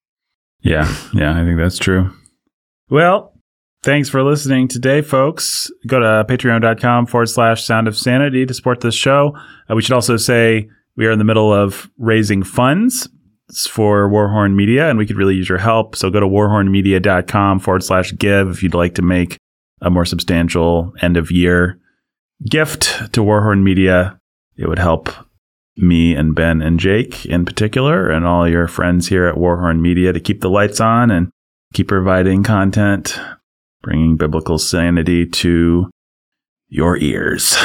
Yeah, 0.61 0.93
yeah, 1.15 1.39
I 1.39 1.45
think 1.45 1.59
that's 1.59 1.79
true. 1.79 2.11
Well, 2.91 3.33
thanks 3.83 4.09
for 4.09 4.23
listening 4.23 4.69
today, 4.69 5.03
folks. 5.03 5.71
Go 5.87 6.01
to 6.01 6.25
patreon.com 6.29 7.07
forward 7.07 7.29
slash 7.29 7.65
sound 7.65 7.89
of 7.89 7.97
sanity 7.97 8.45
to 8.47 8.55
support 8.55 8.81
this 8.81 8.95
show. 8.95 9.37
Uh, 9.71 9.77
we 9.77 9.83
should 9.83 9.95
also 9.95 10.17
say 10.17 10.69
we 10.97 11.07
are 11.07 11.13
in 11.13 11.19
the 11.19 11.25
middle 11.25 11.53
of 11.53 11.91
raising 11.99 12.43
funds 12.43 13.09
for 13.69 14.11
Warhorn 14.11 14.55
Media, 14.55 14.91
and 14.91 14.99
we 14.99 15.07
could 15.07 15.17
really 15.17 15.35
use 15.35 15.49
your 15.49 15.59
help. 15.59 15.97
So 15.97 16.11
go 16.11 16.21
to 16.21 16.27
warhornmedia.com 16.27 17.61
forward 17.61 17.83
slash 17.83 18.13
give 18.17 18.49
if 18.49 18.63
you'd 18.63 18.75
like 18.75 18.95
to 18.97 19.03
make 19.03 19.39
a 19.81 19.91
more 19.91 20.05
substantial 20.05 20.93
end 21.01 21.17
of 21.17 21.31
year 21.31 21.79
gift 22.49 23.13
to 23.13 23.23
Warhorn 23.23 23.63
Media 23.63 24.19
it 24.59 24.69
would 24.69 24.79
help 24.79 25.09
me 25.79 26.15
and 26.15 26.35
Ben 26.35 26.61
and 26.61 26.79
Jake 26.79 27.25
in 27.27 27.45
particular, 27.45 28.11
and 28.11 28.27
all 28.27 28.49
your 28.49 28.69
friends 28.69 29.09
here 29.09 29.27
at 29.27 29.37
Warhorn 29.37 29.81
Media 29.81 30.13
to 30.13 30.21
keep 30.21 30.41
the 30.41 30.51
lights 30.51 30.81
on 30.81 31.11
and 31.11 31.31
keep 31.73 31.89
providing 31.89 32.43
content, 32.43 33.19
bringing 33.83 34.17
biblical 34.17 34.59
sanity 34.59 35.25
to 35.27 35.89
your 36.69 36.99
ears 36.99 37.57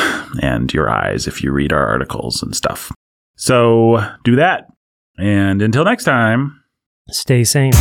and 0.42 0.74
your 0.74 0.90
eyes 0.90 1.28
if 1.28 1.44
you 1.44 1.52
read 1.52 1.74
our 1.74 1.86
articles 1.86 2.42
and 2.42 2.56
stuff. 2.56 2.92
So 3.36 4.04
do 4.24 4.36
that. 4.38 4.68
And 5.18 5.62
until 5.62 5.84
next 5.84 6.06
time, 6.06 6.64
Stay 7.10 7.44
sane. 7.44 7.74